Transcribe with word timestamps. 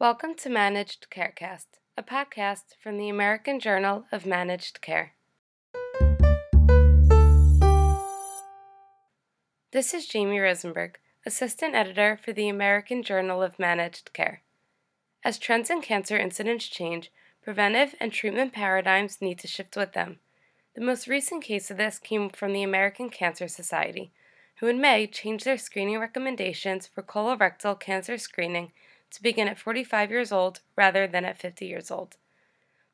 Welcome 0.00 0.34
to 0.36 0.48
Managed 0.48 1.08
Carecast, 1.10 1.66
a 1.94 2.02
podcast 2.02 2.74
from 2.82 2.96
the 2.96 3.10
American 3.10 3.60
Journal 3.60 4.06
of 4.10 4.24
Managed 4.24 4.80
Care. 4.80 5.12
This 9.72 9.92
is 9.92 10.06
Jamie 10.06 10.40
Rosenberg, 10.40 10.98
Assistant 11.26 11.74
Editor 11.74 12.18
for 12.24 12.32
the 12.32 12.48
American 12.48 13.02
Journal 13.02 13.42
of 13.42 13.58
Managed 13.58 14.14
Care. 14.14 14.40
As 15.22 15.36
trends 15.36 15.68
in 15.68 15.82
cancer 15.82 16.16
incidence 16.16 16.66
change, 16.66 17.12
preventive 17.42 17.94
and 18.00 18.10
treatment 18.10 18.54
paradigms 18.54 19.20
need 19.20 19.38
to 19.40 19.48
shift 19.48 19.76
with 19.76 19.92
them. 19.92 20.18
The 20.74 20.80
most 20.80 21.08
recent 21.08 21.44
case 21.44 21.70
of 21.70 21.76
this 21.76 21.98
came 21.98 22.30
from 22.30 22.54
the 22.54 22.62
American 22.62 23.10
Cancer 23.10 23.48
Society, 23.48 24.12
who 24.60 24.66
in 24.66 24.80
May 24.80 25.06
changed 25.06 25.44
their 25.44 25.58
screening 25.58 25.98
recommendations 25.98 26.86
for 26.86 27.02
colorectal 27.02 27.78
cancer 27.78 28.16
screening 28.16 28.72
to 29.10 29.22
begin 29.22 29.48
at 29.48 29.58
45 29.58 30.10
years 30.10 30.32
old 30.32 30.60
rather 30.76 31.06
than 31.06 31.24
at 31.24 31.38
50 31.38 31.66
years 31.66 31.90
old. 31.90 32.16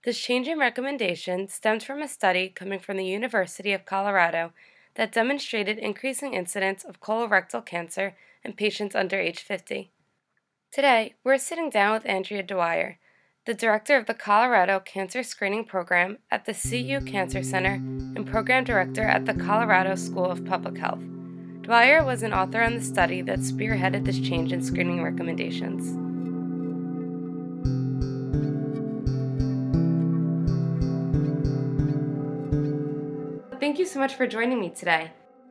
This 0.05 0.19
change 0.19 0.47
in 0.47 0.59
recommendation 0.59 1.49
stems 1.49 1.83
from 1.83 2.01
a 2.01 2.09
study 2.09 2.49
coming 2.49 2.79
from 2.79 2.97
the 2.97 3.05
University 3.05 3.73
of 3.73 3.85
Colorado 3.85 4.53
that 4.95 5.13
demonstrated 5.13 5.79
increasing 5.79 6.33
incidence 6.33 6.85
of 6.85 7.01
colorectal 7.01 7.65
cancer 7.65 8.15
in 8.45 8.53
patients 8.53 8.95
under 8.95 9.19
age 9.19 9.41
50. 9.41 9.91
Today, 10.71 11.15
we're 11.25 11.39
sitting 11.39 11.71
down 11.71 11.93
with 11.93 12.07
Andrea 12.07 12.43
Dwyer, 12.43 12.99
the 13.47 13.55
director 13.55 13.97
of 13.97 14.07
the 14.07 14.15
Colorado 14.15 14.81
Cancer 14.81 15.23
Screening 15.23 15.65
Program 15.65 16.19
at 16.31 16.45
the 16.45 16.55
CU 16.55 17.01
Cancer 17.05 17.43
Center 17.43 17.75
and 17.75 18.27
program 18.27 18.65
director 18.65 19.05
at 19.05 19.25
the 19.25 19.35
Colorado 19.35 19.95
School 19.95 20.27
of 20.27 20.45
Public 20.45 20.79
Health. 20.79 21.03
Dwyer 21.63 22.05
was 22.05 22.23
an 22.23 22.33
author 22.33 22.63
on 22.63 22.75
the 22.75 22.83
study 22.83 23.23
that 23.23 23.41
spearheaded 23.41 24.05
this 24.05 24.21
change 24.21 24.53
in 24.53 24.63
screening 24.63 25.03
recommendations. 25.03 26.06
Thank 33.77 33.89
you 33.89 33.93
so 33.93 34.01
much 34.01 34.15
for 34.15 34.27
joining 34.27 34.59
me 34.59 34.71
today. 34.71 35.11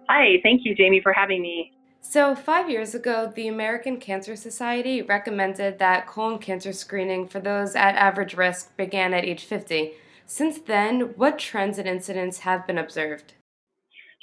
Hi, 0.09 0.39
thank 0.41 0.61
you, 0.65 0.73
Jamie, 0.73 0.99
for 0.99 1.13
having 1.13 1.43
me. 1.43 1.71
So, 2.01 2.33
five 2.33 2.71
years 2.71 2.95
ago, 2.95 3.31
the 3.35 3.47
American 3.47 3.97
Cancer 3.97 4.35
Society 4.35 5.03
recommended 5.03 5.77
that 5.77 6.07
colon 6.07 6.39
cancer 6.39 6.73
screening 6.73 7.27
for 7.27 7.39
those 7.39 7.75
at 7.75 7.93
average 7.93 8.33
risk 8.33 8.75
began 8.77 9.13
at 9.13 9.25
age 9.25 9.43
50. 9.43 9.91
Since 10.25 10.57
then, 10.61 11.13
what 11.17 11.37
trends 11.37 11.77
and 11.77 11.87
incidence 11.87 12.39
have 12.39 12.65
been 12.65 12.79
observed? 12.79 13.35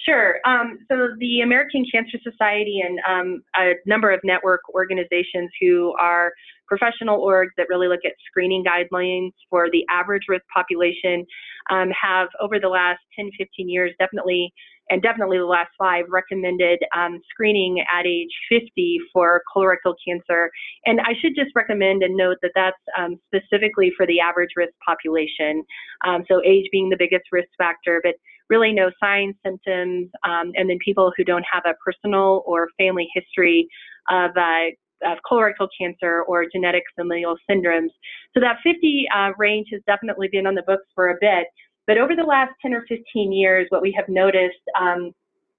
Sure. 0.04 0.40
Um, 0.44 0.80
so, 0.90 1.10
the 1.20 1.42
American 1.42 1.86
Cancer 1.92 2.18
Society 2.24 2.82
and 2.84 2.98
um, 3.08 3.44
a 3.56 3.74
number 3.86 4.10
of 4.10 4.18
network 4.24 4.62
organizations 4.74 5.52
who 5.60 5.94
are 6.00 6.32
professional 6.66 7.20
orgs 7.20 7.50
that 7.56 7.68
really 7.68 7.86
look 7.86 8.00
at 8.04 8.14
screening 8.26 8.64
guidelines 8.64 9.30
for 9.48 9.70
the 9.70 9.86
average 9.88 10.22
risk 10.28 10.42
population 10.52 11.24
um, 11.70 11.90
have, 12.00 12.28
over 12.40 12.58
the 12.58 12.68
last 12.68 13.00
10, 13.16 13.30
15 13.38 13.68
years, 13.68 13.92
definitely, 13.98 14.52
and 14.90 15.00
definitely 15.00 15.38
the 15.38 15.46
last 15.46 15.70
five, 15.78 16.04
recommended 16.08 16.80
um, 16.96 17.20
screening 17.30 17.80
at 17.80 18.06
age 18.06 18.30
50 18.48 18.98
for 19.12 19.42
colorectal 19.54 19.94
cancer. 20.06 20.50
And 20.86 21.00
I 21.00 21.14
should 21.20 21.34
just 21.34 21.50
recommend 21.54 22.02
and 22.02 22.16
note 22.16 22.38
that 22.42 22.52
that's 22.54 22.76
um, 22.98 23.16
specifically 23.26 23.92
for 23.96 24.06
the 24.06 24.20
average 24.20 24.50
risk 24.56 24.72
population. 24.86 25.62
Um, 26.06 26.24
so, 26.28 26.42
age 26.44 26.66
being 26.72 26.90
the 26.90 26.96
biggest 26.98 27.24
risk 27.32 27.48
factor, 27.56 28.00
but 28.02 28.14
really 28.50 28.72
no 28.72 28.90
signs, 29.02 29.34
symptoms, 29.44 30.10
um, 30.26 30.52
and 30.56 30.68
then 30.68 30.78
people 30.84 31.12
who 31.16 31.24
don't 31.24 31.44
have 31.50 31.62
a 31.64 31.74
personal 31.84 32.42
or 32.44 32.68
family 32.78 33.08
history 33.14 33.66
of 34.10 34.30
uh, 34.36 34.74
of 35.06 35.18
colorectal 35.30 35.68
cancer 35.78 36.22
or 36.22 36.46
genetic 36.52 36.82
familial 36.94 37.36
syndromes. 37.50 37.90
So 38.34 38.40
that 38.40 38.56
50 38.62 39.06
uh, 39.14 39.30
range 39.38 39.68
has 39.72 39.80
definitely 39.86 40.28
been 40.30 40.46
on 40.46 40.54
the 40.54 40.62
books 40.62 40.86
for 40.94 41.10
a 41.10 41.16
bit. 41.20 41.46
But 41.86 41.98
over 41.98 42.14
the 42.14 42.22
last 42.22 42.52
10 42.62 42.74
or 42.74 42.84
15 42.88 43.32
years, 43.32 43.66
what 43.70 43.82
we 43.82 43.92
have 43.92 44.08
noticed 44.08 44.62
um, 44.80 45.12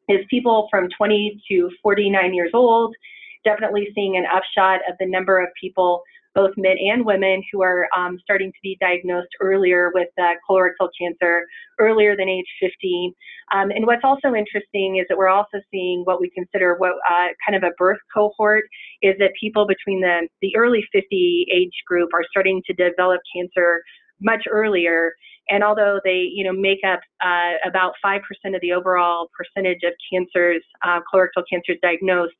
is 0.09 0.19
people 0.29 0.67
from 0.71 0.87
20 0.97 1.41
to 1.49 1.69
49 1.81 2.33
years 2.33 2.51
old, 2.53 2.95
definitely 3.43 3.89
seeing 3.93 4.17
an 4.17 4.25
upshot 4.25 4.79
of 4.89 4.95
the 4.99 5.05
number 5.05 5.41
of 5.41 5.49
people 5.59 6.01
both 6.35 6.51
men 6.57 6.75
and 6.79 7.05
women 7.05 7.43
who 7.51 7.61
are 7.61 7.87
um, 7.97 8.17
starting 8.21 8.51
to 8.51 8.57
be 8.63 8.77
diagnosed 8.79 9.29
earlier 9.41 9.91
with 9.93 10.09
uh, 10.19 10.33
colorectal 10.49 10.89
cancer 10.99 11.45
earlier 11.79 12.15
than 12.15 12.29
age 12.29 12.45
15. 12.59 13.13
Um, 13.53 13.71
and 13.71 13.85
what's 13.85 14.03
also 14.03 14.33
interesting 14.33 14.97
is 14.97 15.05
that 15.09 15.17
we're 15.17 15.29
also 15.29 15.59
seeing 15.71 16.01
what 16.05 16.19
we 16.19 16.31
consider 16.31 16.75
what 16.75 16.93
uh, 17.09 17.27
kind 17.45 17.55
of 17.55 17.63
a 17.63 17.73
birth 17.77 17.99
cohort 18.13 18.65
is 19.01 19.15
that 19.19 19.31
people 19.39 19.67
between 19.67 20.01
the, 20.01 20.27
the 20.41 20.55
early 20.55 20.83
50 20.91 21.47
age 21.53 21.73
group 21.87 22.09
are 22.13 22.23
starting 22.29 22.61
to 22.65 22.73
develop 22.73 23.21
cancer 23.35 23.81
much 24.21 24.43
earlier. 24.49 25.13
And 25.49 25.63
although 25.63 25.99
they, 26.03 26.29
you 26.33 26.43
know, 26.43 26.53
make 26.53 26.79
up 26.87 27.01
uh, 27.23 27.53
about 27.67 27.93
5% 28.03 28.19
of 28.55 28.61
the 28.61 28.71
overall 28.71 29.29
percentage 29.37 29.81
of 29.83 29.93
cancers, 30.11 30.63
uh, 30.85 31.01
colorectal 31.13 31.43
cancers 31.49 31.77
diagnosed, 31.81 32.33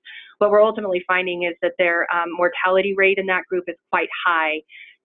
what 0.44 0.52
we're 0.52 0.62
ultimately 0.62 1.02
finding 1.08 1.44
is 1.44 1.56
that 1.62 1.72
their 1.78 2.06
um, 2.14 2.28
mortality 2.36 2.94
rate 2.98 3.18
in 3.18 3.26
that 3.28 3.46
group 3.50 3.64
is 3.68 3.76
quite 3.90 4.10
high. 4.26 4.60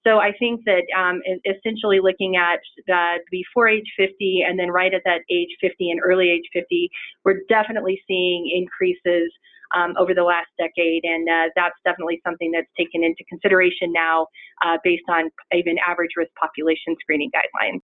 So 0.04 0.19
I 0.19 0.32
think 0.38 0.62
that 0.65 0.82
um, 0.99 1.21
essentially 1.47 2.00
looking 2.00 2.34
at 2.34 2.59
the 2.87 3.19
before 3.31 3.69
age 3.69 3.87
50 3.97 4.44
and 4.47 4.59
then 4.59 4.71
right 4.71 4.93
at 4.93 5.03
that 5.04 5.21
age 5.31 5.50
50 5.60 5.91
and 5.91 6.00
early 6.04 6.31
age 6.31 6.48
50, 6.53 6.91
we're 7.25 7.41
definitely 7.48 8.00
seeing 8.09 8.50
increases 8.53 9.31
um, 9.77 9.94
over 9.98 10.15
the 10.15 10.25
last 10.25 10.48
decade, 10.59 11.04
and 11.04 11.28
uh, 11.28 11.50
that's 11.54 11.77
definitely 11.84 12.21
something 12.25 12.50
that's 12.50 12.71
taken 12.77 13.04
into 13.04 13.22
consideration 13.28 13.93
now 13.93 14.27
uh, 14.65 14.78
based 14.82 15.04
on 15.10 15.31
even 15.53 15.77
average 15.87 16.12
risk 16.16 16.31
population 16.41 16.97
screening 17.00 17.31
guidelines. 17.31 17.81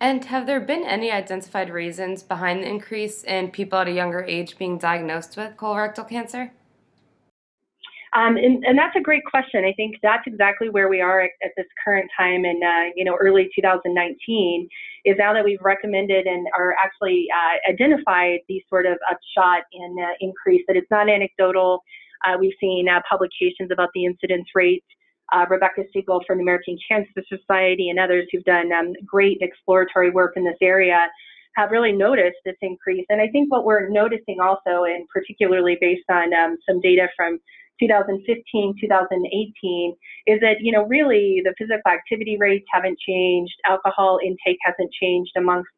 And 0.00 0.24
have 0.26 0.46
there 0.46 0.60
been 0.60 0.84
any 0.84 1.10
identified 1.10 1.70
reasons 1.70 2.22
behind 2.22 2.62
the 2.62 2.68
increase 2.68 3.24
in 3.24 3.50
people 3.50 3.78
at 3.80 3.88
a 3.88 3.92
younger 3.92 4.22
age 4.22 4.56
being 4.56 4.78
diagnosed 4.78 5.36
with 5.36 5.56
colorectal 5.56 6.08
cancer? 6.08 6.52
Um, 8.14 8.36
and, 8.36 8.64
and, 8.64 8.78
that's 8.78 8.96
a 8.96 9.02
great 9.02 9.24
question. 9.26 9.66
I 9.66 9.74
think 9.74 9.96
that's 10.02 10.26
exactly 10.26 10.70
where 10.70 10.88
we 10.88 11.02
are 11.02 11.20
at, 11.20 11.30
at 11.44 11.50
this 11.58 11.66
current 11.84 12.10
time 12.18 12.46
in, 12.46 12.58
uh, 12.64 12.90
you 12.96 13.04
know, 13.04 13.18
early 13.20 13.50
2019 13.54 14.68
is 15.04 15.16
now 15.18 15.34
that 15.34 15.44
we've 15.44 15.60
recommended 15.60 16.26
and 16.26 16.46
are 16.56 16.74
actually 16.82 17.26
uh, 17.34 17.70
identified 17.70 18.40
these 18.48 18.62
sort 18.70 18.86
of 18.86 18.96
upshot 19.10 19.64
and 19.74 19.98
uh, 20.00 20.12
increase 20.20 20.62
that 20.68 20.76
it's 20.76 20.90
not 20.90 21.10
anecdotal. 21.10 21.82
Uh, 22.26 22.36
we've 22.40 22.54
seen 22.58 22.88
uh, 22.88 23.00
publications 23.08 23.70
about 23.70 23.90
the 23.94 24.06
incidence 24.06 24.48
rates 24.54 24.86
uh, 25.32 25.46
Rebecca 25.48 25.82
Siegel 25.92 26.22
from 26.26 26.38
the 26.38 26.42
American 26.42 26.78
Cancer 26.88 27.22
Society 27.28 27.90
and 27.90 27.98
others 27.98 28.26
who've 28.32 28.44
done 28.44 28.72
um, 28.72 28.92
great 29.04 29.38
exploratory 29.40 30.10
work 30.10 30.34
in 30.36 30.44
this 30.44 30.56
area 30.60 31.08
have 31.56 31.70
really 31.70 31.92
noticed 31.92 32.36
this 32.44 32.56
increase. 32.62 33.04
And 33.08 33.20
I 33.20 33.28
think 33.28 33.50
what 33.50 33.64
we're 33.64 33.88
noticing 33.88 34.38
also, 34.40 34.84
and 34.84 35.06
particularly 35.08 35.76
based 35.80 36.08
on 36.10 36.32
um, 36.32 36.56
some 36.68 36.80
data 36.80 37.08
from 37.16 37.38
2015, 37.80 38.74
2018, 38.80 39.96
is 40.26 40.40
that, 40.40 40.56
you 40.60 40.72
know, 40.72 40.86
really 40.86 41.42
the 41.44 41.54
physical 41.58 41.90
activity 41.90 42.36
rates 42.38 42.66
haven't 42.72 42.98
changed, 43.00 43.54
alcohol 43.68 44.18
intake 44.24 44.58
hasn't 44.62 44.90
changed 45.00 45.32
amongst 45.36 45.68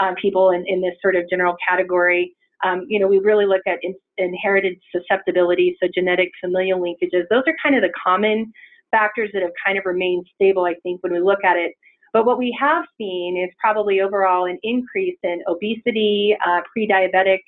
um, 0.00 0.14
people 0.20 0.50
in, 0.50 0.64
in 0.66 0.80
this 0.80 0.94
sort 1.00 1.16
of 1.16 1.28
general 1.30 1.56
category. 1.68 2.34
Um, 2.64 2.86
you 2.88 2.98
know, 2.98 3.06
we 3.06 3.18
really 3.18 3.46
look 3.46 3.62
at 3.66 3.78
in, 3.82 3.94
inherited 4.18 4.76
susceptibility, 4.92 5.76
so 5.80 5.88
genetic 5.94 6.30
familial 6.40 6.80
linkages. 6.80 7.24
Those 7.30 7.44
are 7.46 7.54
kind 7.62 7.76
of 7.76 7.82
the 7.82 7.92
common 8.04 8.52
factors 8.90 9.30
that 9.32 9.42
have 9.42 9.52
kind 9.64 9.78
of 9.78 9.84
remained 9.84 10.26
stable, 10.34 10.64
I 10.64 10.74
think, 10.82 11.02
when 11.02 11.12
we 11.12 11.20
look 11.20 11.44
at 11.44 11.56
it. 11.56 11.72
But 12.12 12.24
what 12.24 12.38
we 12.38 12.56
have 12.58 12.84
seen 12.96 13.36
is 13.36 13.54
probably 13.60 14.00
overall 14.00 14.46
an 14.46 14.58
increase 14.62 15.18
in 15.22 15.40
obesity, 15.46 16.36
uh, 16.46 16.60
pre-diabetic 16.72 17.40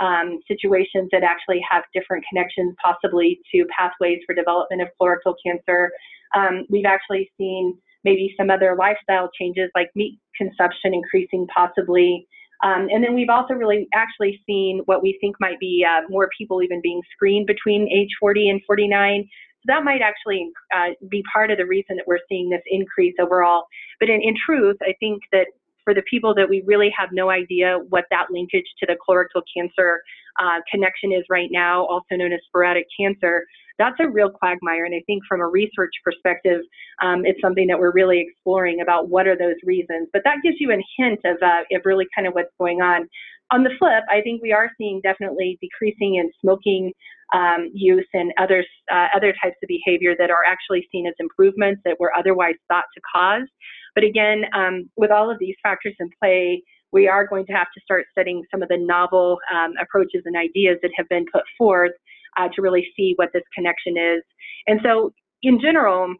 um, 0.00 0.40
situations 0.46 1.08
that 1.12 1.22
actually 1.22 1.60
have 1.68 1.84
different 1.94 2.24
connections 2.28 2.74
possibly 2.82 3.40
to 3.52 3.64
pathways 3.76 4.20
for 4.26 4.34
development 4.34 4.82
of 4.82 4.88
colorectal 5.00 5.34
cancer. 5.44 5.90
Um, 6.34 6.66
we've 6.68 6.84
actually 6.84 7.30
seen 7.38 7.78
maybe 8.04 8.34
some 8.38 8.50
other 8.50 8.76
lifestyle 8.78 9.28
changes 9.38 9.70
like 9.74 9.90
meat 9.94 10.18
consumption 10.36 10.94
increasing 10.94 11.46
possibly. 11.54 12.26
Um, 12.62 12.88
and 12.90 13.04
then 13.04 13.14
we've 13.14 13.28
also 13.28 13.54
really 13.54 13.86
actually 13.94 14.40
seen 14.46 14.82
what 14.86 15.02
we 15.02 15.16
think 15.20 15.36
might 15.40 15.60
be 15.60 15.86
uh, 15.88 16.02
more 16.08 16.28
people 16.36 16.62
even 16.62 16.80
being 16.82 17.00
screened 17.12 17.46
between 17.46 17.88
age 17.92 18.10
40 18.20 18.48
and 18.48 18.60
49 18.66 19.28
so 19.60 19.72
that 19.72 19.84
might 19.84 20.00
actually 20.02 20.50
uh, 20.74 20.90
be 21.08 21.22
part 21.32 21.50
of 21.50 21.58
the 21.58 21.66
reason 21.66 21.96
that 21.96 22.06
we're 22.06 22.20
seeing 22.28 22.48
this 22.48 22.62
increase 22.66 23.14
overall. 23.20 23.64
But 24.00 24.08
in, 24.08 24.20
in 24.22 24.34
truth, 24.46 24.76
I 24.82 24.94
think 25.00 25.22
that 25.32 25.46
for 25.84 25.94
the 25.94 26.02
people 26.02 26.34
that 26.34 26.48
we 26.48 26.62
really 26.66 26.92
have 26.96 27.08
no 27.12 27.30
idea 27.30 27.78
what 27.88 28.04
that 28.10 28.26
linkage 28.30 28.66
to 28.78 28.86
the 28.86 28.96
colorectal 29.08 29.42
cancer 29.56 30.02
uh, 30.38 30.60
connection 30.70 31.12
is 31.12 31.24
right 31.30 31.48
now, 31.50 31.86
also 31.86 32.14
known 32.14 32.32
as 32.32 32.40
sporadic 32.46 32.86
cancer, 32.98 33.44
that's 33.78 33.96
a 34.00 34.08
real 34.08 34.28
quagmire. 34.28 34.84
And 34.84 34.94
I 34.94 35.02
think 35.06 35.22
from 35.26 35.40
a 35.40 35.46
research 35.46 35.92
perspective, 36.04 36.60
um, 37.02 37.24
it's 37.24 37.40
something 37.40 37.66
that 37.68 37.78
we're 37.78 37.92
really 37.92 38.20
exploring 38.20 38.80
about 38.82 39.08
what 39.08 39.26
are 39.26 39.38
those 39.38 39.56
reasons. 39.64 40.08
But 40.12 40.22
that 40.24 40.38
gives 40.42 40.56
you 40.60 40.72
a 40.72 40.84
hint 40.98 41.20
of, 41.24 41.36
uh, 41.42 41.62
of 41.72 41.82
really 41.84 42.06
kind 42.14 42.26
of 42.26 42.34
what's 42.34 42.52
going 42.58 42.82
on. 42.82 43.08
On 43.50 43.64
the 43.64 43.70
flip, 43.78 44.04
I 44.10 44.20
think 44.20 44.42
we 44.42 44.52
are 44.52 44.70
seeing 44.76 45.00
definitely 45.02 45.58
decreasing 45.60 46.16
in 46.16 46.30
smoking 46.40 46.92
um, 47.34 47.70
use 47.74 48.06
and 48.14 48.32
other, 48.38 48.64
uh, 48.92 49.08
other 49.14 49.34
types 49.42 49.56
of 49.62 49.68
behavior 49.68 50.14
that 50.18 50.30
are 50.30 50.44
actually 50.46 50.86
seen 50.90 51.06
as 51.06 51.14
improvements 51.18 51.80
that 51.84 51.98
were 51.98 52.12
otherwise 52.16 52.54
thought 52.68 52.84
to 52.94 53.00
cause. 53.14 53.48
But 53.94 54.04
again, 54.04 54.44
um, 54.54 54.90
with 54.96 55.10
all 55.10 55.30
of 55.30 55.38
these 55.38 55.56
factors 55.62 55.94
in 55.98 56.08
play, 56.22 56.62
we 56.92 57.06
are 57.06 57.26
going 57.26 57.44
to 57.46 57.52
have 57.52 57.66
to 57.74 57.80
start 57.82 58.06
studying 58.10 58.42
some 58.50 58.62
of 58.62 58.68
the 58.68 58.78
novel 58.78 59.38
um, 59.54 59.72
approaches 59.80 60.22
and 60.24 60.36
ideas 60.36 60.78
that 60.82 60.90
have 60.96 61.08
been 61.08 61.26
put 61.32 61.42
forth 61.56 61.92
uh, 62.38 62.48
to 62.54 62.62
really 62.62 62.86
see 62.96 63.14
what 63.16 63.28
this 63.34 63.42
connection 63.54 63.96
is. 63.96 64.22
And 64.66 64.80
so, 64.82 65.12
in 65.42 65.60
general, 65.60 66.14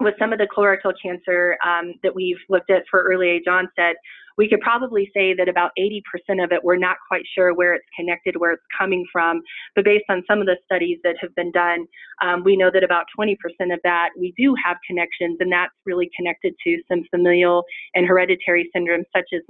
with 0.00 0.14
some 0.18 0.32
of 0.32 0.38
the 0.38 0.48
colorectal 0.54 0.92
cancer 1.02 1.56
um, 1.66 1.94
that 2.02 2.14
we've 2.14 2.36
looked 2.48 2.70
at 2.70 2.82
for 2.90 3.02
early 3.02 3.28
age 3.28 3.46
onset, 3.48 3.96
we 4.36 4.48
could 4.48 4.60
probably 4.60 5.10
say 5.14 5.34
that 5.34 5.48
about 5.48 5.70
80% 5.78 6.02
of 6.42 6.52
it, 6.52 6.62
we're 6.62 6.76
not 6.76 6.96
quite 7.08 7.24
sure 7.34 7.54
where 7.54 7.74
it's 7.74 7.86
connected, 7.98 8.36
where 8.36 8.52
it's 8.52 8.62
coming 8.78 9.04
from. 9.12 9.42
But 9.74 9.84
based 9.84 10.04
on 10.08 10.22
some 10.28 10.40
of 10.40 10.46
the 10.46 10.56
studies 10.64 10.98
that 11.04 11.16
have 11.20 11.34
been 11.34 11.52
done, 11.52 11.86
um, 12.22 12.44
we 12.44 12.56
know 12.56 12.70
that 12.72 12.84
about 12.84 13.06
20% 13.18 13.34
of 13.72 13.80
that 13.84 14.10
we 14.18 14.34
do 14.36 14.54
have 14.64 14.76
connections, 14.86 15.36
and 15.40 15.52
that's 15.52 15.72
really 15.84 16.10
connected 16.16 16.54
to 16.64 16.78
some 16.88 17.02
familial 17.10 17.64
and 17.94 18.06
hereditary 18.06 18.70
syndromes 18.76 19.04
such 19.14 19.26
as 19.32 19.40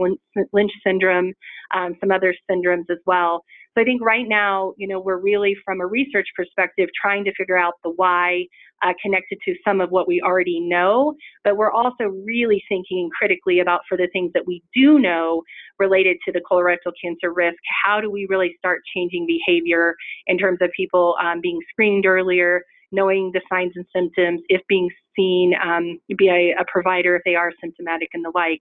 Lynch 0.52 0.72
syndrome, 0.84 1.32
um, 1.74 1.96
some 2.00 2.10
other 2.10 2.34
syndromes 2.50 2.84
as 2.90 2.98
well. 3.06 3.44
So 3.76 3.82
I 3.82 3.84
think 3.84 4.00
right 4.00 4.26
now, 4.26 4.72
you 4.78 4.88
know, 4.88 5.00
we're 5.00 5.18
really 5.18 5.54
from 5.62 5.82
a 5.82 5.86
research 5.86 6.28
perspective 6.34 6.88
trying 7.00 7.24
to 7.24 7.34
figure 7.34 7.58
out 7.58 7.74
the 7.84 7.90
why 7.90 8.46
uh, 8.82 8.92
connected 9.02 9.38
to 9.44 9.54
some 9.66 9.82
of 9.82 9.90
what 9.90 10.08
we 10.08 10.22
already 10.22 10.60
know, 10.60 11.14
but 11.44 11.58
we're 11.58 11.72
also 11.72 12.04
really 12.24 12.62
thinking 12.70 13.10
critically 13.18 13.60
about 13.60 13.80
for 13.86 13.98
the 13.98 14.08
things 14.12 14.30
that 14.32 14.46
we 14.46 14.62
do 14.74 14.98
know 14.98 15.42
related 15.78 16.16
to 16.24 16.32
the 16.32 16.40
colorectal 16.50 16.92
cancer 17.02 17.32
risk, 17.34 17.58
how 17.84 18.00
do 18.00 18.10
we 18.10 18.26
really 18.30 18.54
start 18.58 18.80
changing 18.94 19.26
behavior 19.26 19.94
in 20.26 20.38
terms 20.38 20.58
of 20.62 20.70
people 20.74 21.14
um, 21.22 21.40
being 21.42 21.58
screened 21.70 22.06
earlier, 22.06 22.62
knowing 22.92 23.30
the 23.34 23.40
signs 23.50 23.72
and 23.76 23.84
symptoms, 23.94 24.40
if 24.48 24.62
being 24.68 24.88
seen, 25.14 25.52
um, 25.62 25.98
be 26.16 26.28
a, 26.28 26.54
a 26.58 26.64
provider 26.66 27.16
if 27.16 27.22
they 27.24 27.34
are 27.34 27.52
symptomatic 27.60 28.08
and 28.14 28.24
the 28.24 28.32
like 28.34 28.60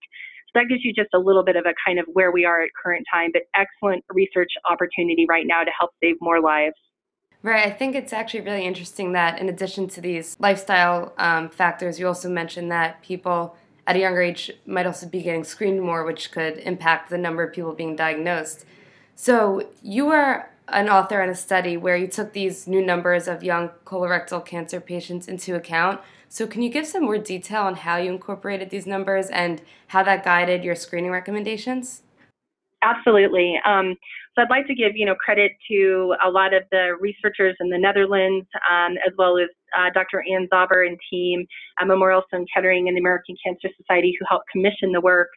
that 0.55 0.65
gives 0.67 0.83
you 0.83 0.93
just 0.93 1.09
a 1.13 1.19
little 1.19 1.43
bit 1.43 1.55
of 1.55 1.65
a 1.65 1.73
kind 1.85 1.99
of 1.99 2.05
where 2.13 2.31
we 2.31 2.45
are 2.45 2.63
at 2.63 2.69
current 2.81 3.05
time, 3.13 3.29
but 3.31 3.43
excellent 3.55 4.03
research 4.09 4.51
opportunity 4.69 5.25
right 5.29 5.45
now 5.45 5.63
to 5.63 5.71
help 5.77 5.91
save 6.01 6.15
more 6.19 6.41
lives. 6.41 6.75
Right. 7.43 7.67
I 7.67 7.69
think 7.69 7.95
it's 7.95 8.11
actually 8.11 8.41
really 8.41 8.65
interesting 8.65 9.11
that 9.11 9.39
in 9.39 9.49
addition 9.49 9.87
to 9.89 10.01
these 10.01 10.35
lifestyle 10.39 11.13
um, 11.19 11.49
factors, 11.49 11.99
you 11.99 12.07
also 12.07 12.27
mentioned 12.27 12.71
that 12.71 13.03
people 13.03 13.55
at 13.85 13.95
a 13.95 13.99
younger 13.99 14.21
age 14.21 14.51
might 14.65 14.87
also 14.87 15.07
be 15.07 15.21
getting 15.21 15.43
screened 15.43 15.79
more, 15.79 16.03
which 16.03 16.31
could 16.31 16.57
impact 16.57 17.11
the 17.11 17.19
number 17.19 17.43
of 17.43 17.53
people 17.53 17.73
being 17.73 17.95
diagnosed. 17.95 18.65
So 19.13 19.69
you 19.83 20.07
were 20.07 20.49
an 20.69 20.89
author 20.89 21.21
in 21.21 21.29
a 21.29 21.35
study 21.35 21.77
where 21.77 21.95
you 21.95 22.07
took 22.07 22.33
these 22.33 22.67
new 22.67 22.83
numbers 22.83 23.27
of 23.27 23.43
young 23.43 23.69
colorectal 23.85 24.43
cancer 24.43 24.81
patients 24.81 25.27
into 25.27 25.55
account. 25.55 26.01
So, 26.35 26.45
can 26.45 26.61
you 26.61 26.69
give 26.69 26.85
some 26.85 27.05
more 27.05 27.17
detail 27.17 27.61
on 27.61 27.75
how 27.75 27.95
you 27.95 28.11
incorporated 28.11 28.69
these 28.69 28.85
numbers 28.85 29.27
and 29.27 29.61
how 29.87 30.03
that 30.03 30.25
guided 30.25 30.65
your 30.65 30.75
screening 30.75 31.11
recommendations? 31.11 32.01
Absolutely. 32.81 33.57
Um, 33.65 33.95
so 34.35 34.41
I'd 34.41 34.49
like 34.49 34.67
to 34.67 34.75
give 34.75 34.97
you 34.97 35.05
know 35.05 35.15
credit 35.15 35.53
to 35.71 36.13
a 36.21 36.29
lot 36.29 36.53
of 36.53 36.63
the 36.73 36.97
researchers 36.99 37.55
in 37.61 37.69
the 37.69 37.77
Netherlands, 37.77 38.47
um, 38.69 38.95
as 39.07 39.13
well 39.17 39.37
as 39.37 39.47
uh, 39.79 39.91
Dr. 39.93 40.25
Ann 40.29 40.49
Zauber 40.51 40.85
and 40.85 40.99
team 41.09 41.47
at 41.79 41.87
Memorial 41.87 42.21
Sloan 42.29 42.45
Kettering 42.53 42.89
and 42.89 42.97
the 42.97 42.99
American 42.99 43.37
Cancer 43.41 43.69
Society 43.77 44.13
who 44.19 44.25
helped 44.27 44.49
commission 44.51 44.91
the 44.91 44.99
work. 44.99 45.29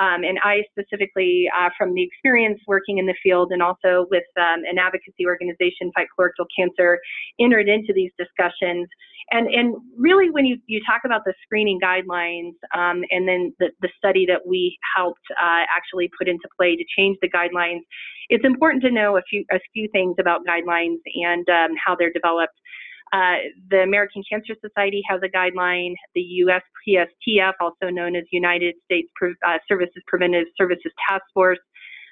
Um, 0.00 0.24
and 0.24 0.38
I 0.42 0.62
specifically, 0.70 1.48
uh, 1.56 1.70
from 1.78 1.94
the 1.94 2.02
experience 2.02 2.60
working 2.66 2.98
in 2.98 3.06
the 3.06 3.14
field 3.22 3.52
and 3.52 3.62
also 3.62 4.06
with 4.10 4.24
um, 4.38 4.62
an 4.68 4.78
advocacy 4.78 5.26
organization, 5.26 5.92
Fight 5.94 6.08
Colorectal 6.18 6.46
Cancer, 6.56 6.98
entered 7.38 7.68
into 7.68 7.92
these 7.94 8.10
discussions. 8.18 8.88
And, 9.30 9.48
and 9.48 9.76
really, 9.96 10.30
when 10.30 10.44
you, 10.44 10.58
you 10.66 10.80
talk 10.84 11.02
about 11.04 11.22
the 11.24 11.32
screening 11.42 11.80
guidelines 11.80 12.54
um, 12.74 13.04
and 13.10 13.26
then 13.26 13.54
the, 13.58 13.70
the 13.80 13.88
study 13.96 14.26
that 14.26 14.46
we 14.46 14.76
helped 14.96 15.24
uh, 15.40 15.64
actually 15.74 16.10
put 16.18 16.28
into 16.28 16.46
play 16.58 16.76
to 16.76 16.84
change 16.96 17.16
the 17.22 17.30
guidelines, 17.30 17.80
it's 18.28 18.44
important 18.44 18.82
to 18.82 18.90
know 18.90 19.16
a 19.16 19.22
few, 19.28 19.44
a 19.52 19.60
few 19.72 19.88
things 19.92 20.16
about 20.18 20.40
guidelines 20.46 20.98
and 21.14 21.48
um, 21.48 21.70
how 21.84 21.94
they're 21.96 22.12
developed. 22.12 22.54
Uh, 23.14 23.36
the 23.70 23.78
American 23.82 24.24
Cancer 24.28 24.54
Society 24.60 25.00
has 25.08 25.20
a 25.22 25.28
guideline. 25.28 25.94
The 26.16 26.42
USPSTF, 26.42 27.52
also 27.60 27.88
known 27.88 28.16
as 28.16 28.24
United 28.32 28.74
States 28.84 29.08
Pre- 29.14 29.36
uh, 29.46 29.58
Services 29.68 30.02
Preventive 30.08 30.46
Services 30.58 30.90
Task 31.08 31.22
Force, 31.32 31.60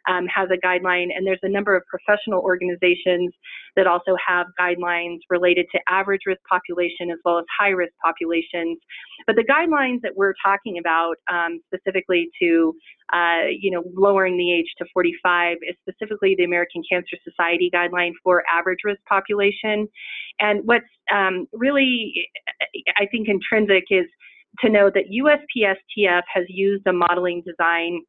um, 0.08 0.26
has 0.26 0.48
a 0.50 0.66
guideline, 0.66 1.08
and 1.14 1.26
there's 1.26 1.40
a 1.42 1.48
number 1.48 1.76
of 1.76 1.82
professional 1.86 2.40
organizations 2.40 3.32
that 3.76 3.86
also 3.86 4.16
have 4.26 4.46
guidelines 4.60 5.18
related 5.30 5.66
to 5.72 5.80
average 5.88 6.22
risk 6.26 6.40
population 6.48 7.10
as 7.10 7.18
well 7.24 7.38
as 7.38 7.44
high 7.58 7.70
risk 7.70 7.92
populations. 8.04 8.78
But 9.26 9.36
the 9.36 9.44
guidelines 9.44 10.00
that 10.02 10.12
we're 10.16 10.34
talking 10.44 10.78
about, 10.78 11.16
um, 11.30 11.60
specifically 11.72 12.28
to 12.40 12.74
uh, 13.12 13.48
you 13.60 13.70
know, 13.70 13.82
lowering 13.94 14.38
the 14.38 14.52
age 14.52 14.66
to 14.78 14.86
45 14.94 15.58
is 15.68 15.76
specifically 15.86 16.34
the 16.36 16.44
American 16.44 16.82
Cancer 16.90 17.16
Society 17.28 17.70
guideline 17.72 18.12
for 18.22 18.42
average 18.50 18.78
risk 18.84 19.00
population. 19.06 19.86
And 20.40 20.60
what's 20.64 20.86
um, 21.12 21.46
really, 21.52 22.14
I 22.96 23.06
think, 23.06 23.28
intrinsic 23.28 23.84
is 23.90 24.06
to 24.60 24.70
know 24.70 24.90
that 24.94 25.04
USPSTF 25.10 26.22
has 26.32 26.44
used 26.48 26.86
a 26.86 26.92
modeling 26.92 27.42
design 27.46 28.00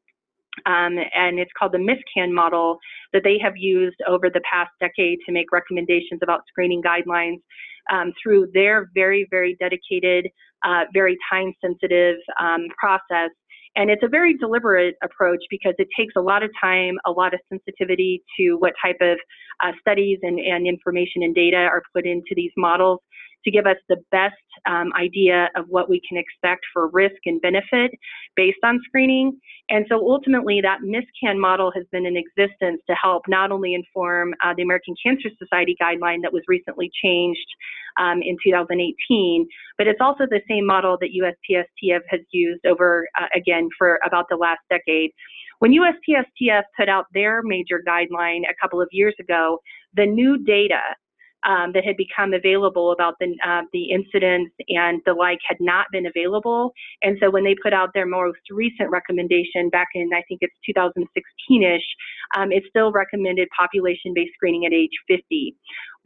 um, 0.66 0.98
and 1.16 1.40
it's 1.40 1.52
called 1.58 1.72
the 1.72 1.78
MISCAN 1.78 2.32
model 2.32 2.78
that 3.12 3.24
they 3.24 3.38
have 3.42 3.54
used 3.58 3.98
over 4.08 4.30
the 4.30 4.42
past 4.50 4.72
decade 4.80 5.20
to 5.26 5.32
make 5.32 5.52
recommendations 5.52 6.20
about 6.22 6.42
screening 6.48 6.82
guidelines 6.82 7.38
um, 7.92 8.14
through 8.22 8.48
their 8.54 8.90
very, 8.94 9.28
very 9.30 9.56
dedicated, 9.60 10.28
uh, 10.66 10.84
very 10.94 11.18
time 11.32 11.54
sensitive 11.62 12.18
um, 12.40 12.68
process. 12.78 13.32
And 13.76 13.90
it's 13.90 14.04
a 14.04 14.08
very 14.08 14.38
deliberate 14.38 14.96
approach 15.04 15.40
because 15.50 15.74
it 15.80 15.88
takes 15.98 16.14
a 16.16 16.22
lot 16.22 16.44
of 16.44 16.52
time, 16.62 16.96
a 17.08 17.12
lot 17.12 17.34
of 17.34 17.40
sensitivity 17.50 18.24
to 18.38 18.56
what 18.58 18.74
type 18.80 18.98
of 19.02 19.18
uh, 19.64 19.72
studies 19.82 20.20
and, 20.22 20.40
and 20.40 20.68
information 20.68 21.24
and 21.24 21.34
data 21.34 21.58
are 21.58 21.82
put 21.94 22.06
into 22.06 22.34
these 22.36 22.52
models 22.56 23.00
to 23.46 23.52
give 23.52 23.66
us 23.66 23.78
the 23.90 23.98
best 24.12 24.34
um, 24.66 24.92
idea 25.00 25.50
of 25.56 25.66
what 25.68 25.90
we 25.90 26.02
can 26.08 26.18
expect 26.18 26.62
for 26.72 26.90
risk 26.90 27.16
and 27.26 27.42
benefit 27.42 27.92
based 28.36 28.60
on 28.64 28.80
screening. 28.86 29.40
And 29.70 29.86
so 29.90 30.00
ultimately, 30.10 30.62
that 30.62 30.80
MISCAN 30.82 31.40
model 31.40 31.72
has 31.76 31.86
been 31.92 32.06
in 32.06 32.18
existence 32.18 32.82
to 32.90 32.96
help 33.02 33.24
not 33.28 33.52
only 33.52 33.74
inform 33.74 34.34
uh, 34.44 34.54
the 34.56 34.64
American 34.64 34.96
Cancer 35.04 35.30
Society 35.38 35.76
guideline 35.82 36.22
that 36.22 36.34
was 36.34 36.44
recently 36.48 36.92
changed 37.04 37.48
um, 37.98 38.22
in 38.22 38.38
2018, 38.44 39.48
but 39.78 39.88
it's 39.88 40.02
also 40.02 40.26
the 40.30 40.42
same 40.50 40.66
model 40.66 40.98
that 41.00 41.10
USPSTF 41.10 42.02
has 42.10 42.22
used 42.32 42.66
over, 42.66 43.08
uh, 43.20 43.28
again, 43.36 43.70
for 43.78 44.00
about 44.06 44.26
the 44.30 44.36
last 44.36 44.62
decade. 44.70 45.12
When 45.60 45.72
USPSTF 45.72 46.64
put 46.78 46.90
out 46.90 47.06
their 47.14 47.42
major 47.42 47.82
guideline 47.88 48.42
a 48.50 48.56
couple 48.62 48.82
of 48.82 48.90
years 48.92 49.16
ago, 49.20 49.60
the 49.94 50.06
new 50.06 50.44
data 50.44 50.82
um, 51.48 51.72
that 51.74 51.84
had 51.84 51.98
become 51.98 52.34
available 52.34 52.92
about 52.92 53.16
the 53.20 53.36
uh, 53.46 53.62
the 53.72 53.92
incidence 53.92 54.52
and 54.70 55.02
the 55.06 55.14
like 55.14 55.40
had 55.48 55.58
not 55.60 55.88
been 55.92 56.06
available. 56.06 56.74
And 57.02 57.18
so 57.22 57.30
when 57.30 57.44
they 57.44 57.56
put 57.62 57.74
out 57.74 57.90
their 57.94 58.06
most 58.06 58.40
recent 58.52 58.90
recommendation 58.90 59.70
back 59.70 59.90
in 59.94 60.10
I 60.14 60.24
think 60.28 60.42
it's 60.42 60.56
2016ish, 60.70 61.80
um, 62.38 62.52
it 62.52 62.64
still 62.70 62.92
recommended 62.92 63.48
population-based 63.58 64.34
screening 64.36 64.66
at 64.66 64.74
age 64.74 64.92
50. 65.08 65.56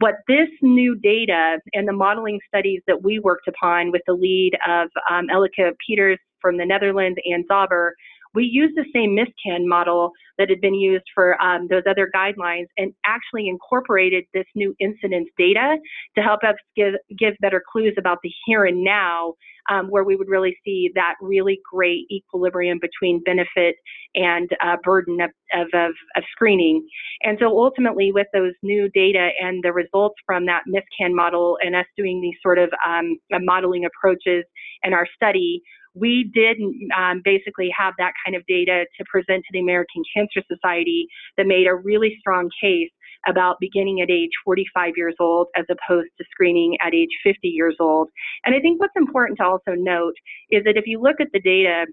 What 0.00 0.14
this 0.28 0.48
new 0.62 0.94
data 0.94 1.58
and 1.72 1.88
the 1.88 1.92
modeling 1.92 2.38
studies 2.46 2.82
that 2.86 3.02
we 3.02 3.18
worked 3.18 3.48
upon 3.48 3.90
with 3.90 4.02
the 4.06 4.12
lead 4.12 4.52
of 4.66 4.88
um, 5.10 5.26
Elke 5.30 5.74
Peterse 5.88 6.18
from 6.40 6.56
the 6.56 6.64
Netherlands 6.64 7.18
and 7.24 7.44
Zauber 7.48 7.90
we 8.38 8.44
used 8.44 8.76
the 8.76 8.84
same 8.94 9.16
MISCAN 9.16 9.66
model 9.66 10.12
that 10.38 10.48
had 10.48 10.60
been 10.60 10.74
used 10.74 11.06
for 11.12 11.40
um, 11.42 11.66
those 11.68 11.82
other 11.90 12.08
guidelines 12.14 12.66
and 12.76 12.94
actually 13.04 13.48
incorporated 13.48 14.22
this 14.32 14.44
new 14.54 14.76
incidence 14.78 15.28
data 15.36 15.76
to 16.16 16.22
help 16.22 16.44
us 16.44 16.54
give, 16.76 16.94
give 17.18 17.34
better 17.40 17.60
clues 17.72 17.94
about 17.98 18.18
the 18.22 18.30
here 18.46 18.64
and 18.64 18.84
now, 18.84 19.34
um, 19.68 19.88
where 19.88 20.04
we 20.04 20.16
would 20.16 20.28
really 20.28 20.56
see 20.64 20.90
that 20.94 21.14
really 21.20 21.60
great 21.70 22.06
equilibrium 22.10 22.78
between 22.80 23.22
benefit 23.24 23.76
and 24.14 24.48
uh, 24.64 24.76
burden 24.82 25.20
of, 25.20 25.30
of, 25.54 25.68
of, 25.74 25.90
of, 26.16 26.22
screening. 26.32 26.86
And 27.22 27.38
so 27.40 27.46
ultimately, 27.46 28.10
with 28.12 28.26
those 28.32 28.52
new 28.62 28.88
data 28.94 29.30
and 29.40 29.62
the 29.62 29.72
results 29.72 30.16
from 30.26 30.46
that 30.46 30.62
MISCAN 30.68 31.14
model 31.14 31.58
and 31.62 31.76
us 31.76 31.86
doing 31.96 32.20
these 32.20 32.36
sort 32.42 32.58
of 32.58 32.70
um, 32.86 33.18
modeling 33.30 33.84
approaches 33.84 34.44
in 34.82 34.92
our 34.92 35.06
study, 35.14 35.62
we 35.94 36.30
did 36.34 36.56
um, 36.96 37.22
basically 37.24 37.70
have 37.76 37.94
that 37.98 38.12
kind 38.24 38.36
of 38.36 38.42
data 38.46 38.86
to 38.98 39.04
present 39.10 39.42
to 39.44 39.50
the 39.52 39.60
American 39.60 40.02
Cancer 40.14 40.42
Society 40.50 41.06
that 41.36 41.46
made 41.46 41.66
a 41.66 41.74
really 41.74 42.16
strong 42.20 42.48
case 42.62 42.90
about 43.26 43.56
beginning 43.60 44.00
at 44.00 44.10
age 44.10 44.30
45 44.44 44.92
years 44.96 45.14
old 45.20 45.48
as 45.56 45.64
opposed 45.70 46.08
to 46.18 46.24
screening 46.30 46.76
at 46.84 46.94
age 46.94 47.10
50 47.24 47.48
years 47.48 47.76
old. 47.80 48.08
And 48.44 48.54
I 48.54 48.60
think 48.60 48.80
what's 48.80 48.96
important 48.96 49.38
to 49.38 49.44
also 49.44 49.72
note 49.76 50.14
is 50.50 50.64
that 50.64 50.76
if 50.76 50.86
you 50.86 51.00
look 51.00 51.16
at 51.20 51.28
the 51.32 51.40
data 51.40 51.86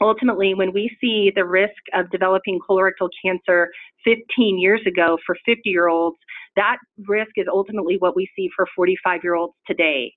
ultimately, 0.00 0.54
when 0.54 0.72
we 0.72 0.90
see 1.00 1.30
the 1.34 1.44
risk 1.44 1.80
of 1.94 2.10
developing 2.10 2.58
colorectal 2.68 3.08
cancer 3.24 3.70
15 4.04 4.58
years 4.58 4.80
ago 4.86 5.18
for 5.24 5.36
50 5.46 5.70
year 5.70 5.88
olds, 5.88 6.16
that 6.56 6.78
risk 7.06 7.32
is 7.36 7.46
ultimately 7.48 7.96
what 7.98 8.16
we 8.16 8.28
see 8.36 8.48
for 8.54 8.66
45 8.76 9.20
year 9.22 9.34
olds 9.34 9.54
today. 9.66 10.12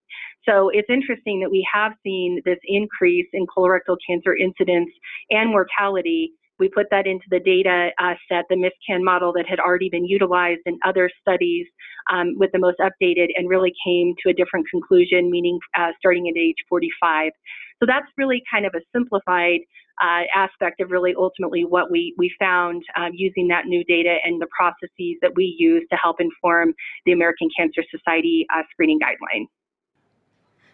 So 0.47 0.69
it's 0.69 0.89
interesting 0.89 1.39
that 1.41 1.51
we 1.51 1.67
have 1.71 1.93
seen 2.03 2.41
this 2.45 2.59
increase 2.65 3.27
in 3.33 3.45
colorectal 3.47 3.97
cancer 4.07 4.35
incidence 4.35 4.89
and 5.29 5.49
mortality. 5.49 6.31
We 6.59 6.69
put 6.69 6.87
that 6.91 7.07
into 7.07 7.25
the 7.29 7.39
data 7.39 7.89
uh, 8.01 8.15
set, 8.29 8.45
the 8.49 8.55
MISCAN 8.55 9.03
model 9.03 9.31
that 9.33 9.45
had 9.47 9.59
already 9.59 9.89
been 9.89 10.05
utilized 10.05 10.61
in 10.65 10.77
other 10.85 11.09
studies 11.21 11.67
um, 12.11 12.35
with 12.37 12.51
the 12.51 12.59
most 12.59 12.77
updated 12.79 13.27
and 13.35 13.49
really 13.49 13.73
came 13.85 14.13
to 14.23 14.29
a 14.29 14.33
different 14.33 14.65
conclusion, 14.69 15.29
meaning 15.29 15.59
uh, 15.77 15.91
starting 15.99 16.27
at 16.27 16.37
age 16.37 16.55
45. 16.69 17.31
So 17.79 17.85
that's 17.85 18.07
really 18.17 18.41
kind 18.51 18.65
of 18.65 18.73
a 18.75 18.81
simplified 18.93 19.59
uh, 20.01 20.23
aspect 20.35 20.79
of 20.79 20.91
really 20.91 21.13
ultimately 21.17 21.65
what 21.65 21.91
we, 21.91 22.13
we 22.17 22.33
found 22.39 22.83
um, 22.95 23.11
using 23.13 23.47
that 23.49 23.65
new 23.65 23.83
data 23.85 24.17
and 24.23 24.41
the 24.41 24.47
processes 24.55 25.17
that 25.21 25.31
we 25.35 25.55
use 25.57 25.83
to 25.91 25.97
help 26.01 26.17
inform 26.19 26.73
the 27.05 27.11
American 27.11 27.49
Cancer 27.57 27.83
Society 27.91 28.45
uh, 28.55 28.61
screening 28.71 28.99
guideline. 28.99 29.45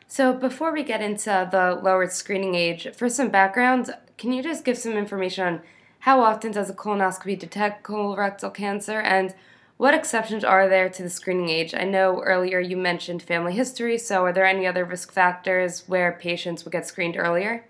So, 0.07 0.33
before 0.33 0.71
we 0.71 0.83
get 0.83 1.01
into 1.01 1.47
the 1.51 1.79
lowered 1.81 2.11
screening 2.11 2.55
age, 2.55 2.87
for 2.95 3.09
some 3.09 3.29
background, 3.29 3.95
can 4.17 4.31
you 4.31 4.43
just 4.43 4.65
give 4.65 4.77
some 4.77 4.93
information 4.93 5.45
on 5.45 5.61
how 5.99 6.21
often 6.21 6.51
does 6.51 6.69
a 6.69 6.73
colonoscopy 6.73 7.39
detect 7.39 7.83
colorectal 7.83 8.53
cancer 8.53 8.99
and 8.99 9.33
what 9.77 9.93
exceptions 9.93 10.43
are 10.43 10.69
there 10.69 10.87
to 10.89 11.03
the 11.03 11.09
screening 11.09 11.49
age? 11.49 11.73
I 11.73 11.83
know 11.83 12.21
earlier 12.21 12.59
you 12.59 12.77
mentioned 12.77 13.23
family 13.23 13.53
history, 13.53 13.97
so 13.97 14.23
are 14.23 14.33
there 14.33 14.45
any 14.45 14.67
other 14.67 14.85
risk 14.85 15.11
factors 15.11 15.83
where 15.87 16.17
patients 16.21 16.63
would 16.63 16.71
get 16.71 16.85
screened 16.85 17.17
earlier? 17.17 17.65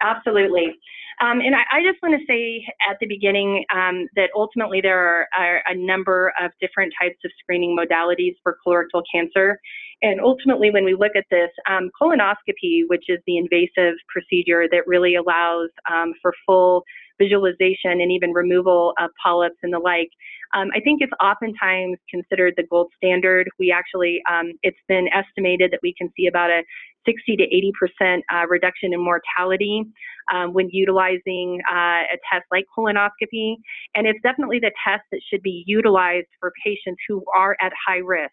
Absolutely. 0.00 0.74
Um, 1.20 1.40
and 1.40 1.54
I, 1.54 1.78
I, 1.78 1.82
just 1.82 2.02
want 2.02 2.18
to 2.18 2.26
say 2.26 2.64
at 2.90 2.96
the 2.98 3.06
beginning 3.06 3.64
um, 3.72 4.08
that 4.16 4.30
ultimately 4.34 4.80
there 4.80 4.98
are, 4.98 5.28
are, 5.38 5.62
a 5.66 5.74
number 5.76 6.32
of 6.42 6.50
different 6.60 6.92
types 7.00 7.18
of 7.24 7.30
screening 7.40 7.76
modalities 7.78 8.34
for 8.42 8.56
colorectal 8.66 9.02
cancer. 9.14 9.60
And 10.02 10.20
ultimately, 10.20 10.70
when 10.70 10.84
we 10.84 10.94
look 10.94 11.12
at 11.16 11.24
this, 11.30 11.50
um, 11.70 11.90
colonoscopy, 12.00 12.82
which 12.88 13.04
is 13.08 13.18
the 13.26 13.38
invasive 13.38 13.94
procedure 14.08 14.66
that 14.70 14.86
really 14.86 15.14
allows 15.14 15.70
um, 15.90 16.12
for 16.20 16.34
full 16.44 16.82
visualization 17.20 18.00
and 18.00 18.10
even 18.10 18.32
removal 18.32 18.94
of 18.98 19.10
polyps 19.22 19.56
and 19.62 19.72
the 19.72 19.78
like, 19.78 20.10
um, 20.54 20.68
I 20.74 20.80
think 20.80 21.00
it's 21.00 21.12
oftentimes 21.22 21.98
considered 22.10 22.54
the 22.56 22.64
gold 22.68 22.90
standard. 22.96 23.48
We 23.58 23.70
actually, 23.70 24.20
um, 24.30 24.52
it's 24.62 24.78
been 24.88 25.08
estimated 25.08 25.70
that 25.70 25.80
we 25.82 25.94
can 25.96 26.10
see 26.16 26.26
about 26.26 26.50
a 26.50 26.62
60 27.06 27.36
to 27.36 27.42
80 27.44 27.72
percent 27.78 28.24
uh, 28.32 28.46
reduction 28.48 28.92
in 28.92 29.00
mortality 29.00 29.84
um, 30.32 30.52
when 30.52 30.68
utilizing 30.70 31.60
uh, 31.70 32.04
a 32.12 32.18
test 32.30 32.44
like 32.50 32.64
colonoscopy. 32.76 33.56
And 33.94 34.06
it's 34.06 34.20
definitely 34.22 34.58
the 34.58 34.72
test 34.86 35.02
that 35.10 35.20
should 35.30 35.42
be 35.42 35.64
utilized 35.66 36.28
for 36.40 36.52
patients 36.64 37.00
who 37.08 37.24
are 37.36 37.56
at 37.60 37.72
high 37.86 37.98
risk. 37.98 38.32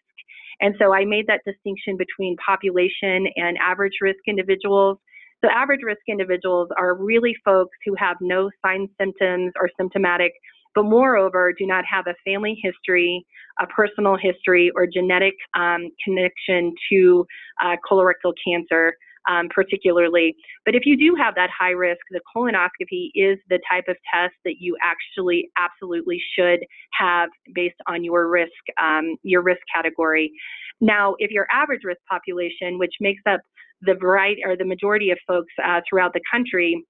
And 0.60 0.74
so 0.78 0.94
I 0.94 1.04
made 1.04 1.26
that 1.26 1.40
distinction 1.46 1.96
between 1.96 2.36
population 2.44 3.26
and 3.36 3.56
average 3.58 3.94
risk 4.00 4.18
individuals. 4.26 4.98
So 5.42 5.50
average 5.50 5.80
risk 5.82 6.02
individuals 6.08 6.68
are 6.76 6.94
really 6.94 7.34
folks 7.44 7.76
who 7.86 7.94
have 7.98 8.16
no 8.20 8.50
signs, 8.62 8.90
symptoms, 8.98 9.52
or 9.58 9.70
symptomatic 9.78 10.32
but 10.74 10.84
moreover, 10.84 11.52
do 11.56 11.66
not 11.66 11.84
have 11.90 12.06
a 12.06 12.14
family 12.24 12.58
history, 12.62 13.26
a 13.60 13.66
personal 13.66 14.16
history, 14.16 14.70
or 14.74 14.86
genetic 14.86 15.34
um, 15.54 15.90
connection 16.04 16.72
to 16.90 17.26
uh, 17.62 17.76
colorectal 17.90 18.32
cancer. 18.46 18.94
Um, 19.30 19.48
particularly. 19.54 20.34
But 20.64 20.74
if 20.74 20.82
you 20.86 20.96
do 20.96 21.14
have 21.14 21.36
that 21.36 21.50
high 21.56 21.70
risk, 21.70 22.00
the 22.10 22.20
colonoscopy 22.34 23.10
is 23.14 23.38
the 23.48 23.60
type 23.70 23.84
of 23.86 23.96
test 24.12 24.34
that 24.44 24.56
you 24.58 24.76
actually 24.82 25.48
absolutely 25.56 26.20
should 26.36 26.58
have 26.98 27.28
based 27.54 27.76
on 27.86 28.02
your 28.02 28.28
risk, 28.28 28.50
um, 28.82 29.14
your 29.22 29.42
risk 29.42 29.60
category. 29.72 30.32
Now, 30.80 31.14
if 31.18 31.30
your 31.30 31.46
average 31.52 31.82
risk 31.84 32.00
population, 32.10 32.78
which 32.78 32.94
makes 33.00 33.22
up 33.30 33.40
the 33.82 33.94
variety 33.94 34.42
or 34.44 34.56
the 34.56 34.64
majority 34.64 35.10
of 35.10 35.18
folks 35.28 35.52
uh, 35.64 35.80
throughout 35.88 36.12
the 36.12 36.22
country, 36.32 36.84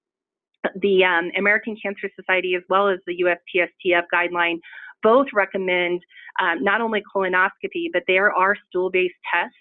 the 0.81 1.03
um, 1.03 1.29
American 1.37 1.75
Cancer 1.81 2.09
Society 2.19 2.55
as 2.55 2.63
well 2.69 2.87
as 2.87 2.99
the 3.05 3.23
USPSTF 3.23 4.03
guideline 4.13 4.57
both 5.03 5.27
recommend 5.33 6.01
um, 6.41 6.63
not 6.63 6.81
only 6.81 7.01
colonoscopy, 7.15 7.87
but 7.91 8.03
there 8.07 8.31
are 8.31 8.55
stool-based 8.69 9.13
tests 9.33 9.55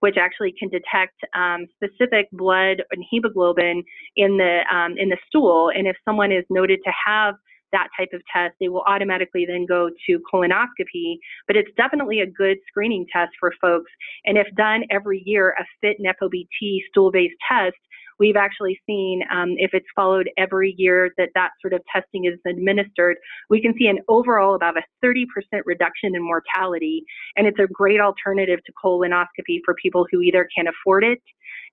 which 0.00 0.16
actually 0.18 0.52
can 0.58 0.68
detect 0.68 1.14
um, 1.34 1.66
specific 1.76 2.28
blood 2.32 2.82
and 2.90 3.04
hemoglobin 3.10 3.82
in 4.16 4.36
the 4.36 4.60
um, 4.74 4.96
in 4.98 5.08
the 5.08 5.18
stool. 5.28 5.70
And 5.74 5.86
if 5.86 5.96
someone 6.04 6.32
is 6.32 6.44
noted 6.50 6.80
to 6.84 6.92
have 7.06 7.34
that 7.72 7.88
type 7.96 8.08
of 8.12 8.20
test, 8.34 8.54
they 8.60 8.68
will 8.68 8.82
automatically 8.86 9.46
then 9.46 9.64
go 9.66 9.90
to 10.06 10.20
colonoscopy. 10.32 11.18
But 11.46 11.56
it's 11.56 11.70
definitely 11.76 12.20
a 12.20 12.26
good 12.26 12.58
screening 12.68 13.06
test 13.12 13.30
for 13.38 13.52
folks. 13.60 13.90
And 14.24 14.36
if 14.36 14.46
done 14.56 14.82
every 14.90 15.22
year, 15.24 15.54
a 15.58 15.64
FIT 15.80 15.98
NEPOBT 16.00 16.80
stool-based 16.90 17.36
test 17.48 17.76
we've 18.20 18.36
actually 18.36 18.78
seen 18.86 19.22
um, 19.32 19.54
if 19.56 19.70
it's 19.72 19.86
followed 19.96 20.28
every 20.38 20.74
year 20.78 21.10
that 21.16 21.30
that 21.34 21.50
sort 21.60 21.72
of 21.72 21.80
testing 21.92 22.26
is 22.26 22.38
administered, 22.46 23.16
we 23.48 23.60
can 23.60 23.74
see 23.76 23.86
an 23.86 23.98
overall 24.08 24.54
about 24.54 24.76
a 24.76 24.82
30% 25.04 25.24
reduction 25.64 26.14
in 26.14 26.22
mortality. 26.22 27.02
And 27.36 27.46
it's 27.46 27.58
a 27.58 27.66
great 27.66 28.00
alternative 28.00 28.60
to 28.66 28.72
colonoscopy 28.84 29.60
for 29.64 29.74
people 29.82 30.06
who 30.12 30.20
either 30.20 30.46
can't 30.54 30.68
afford 30.68 31.02
it, 31.02 31.18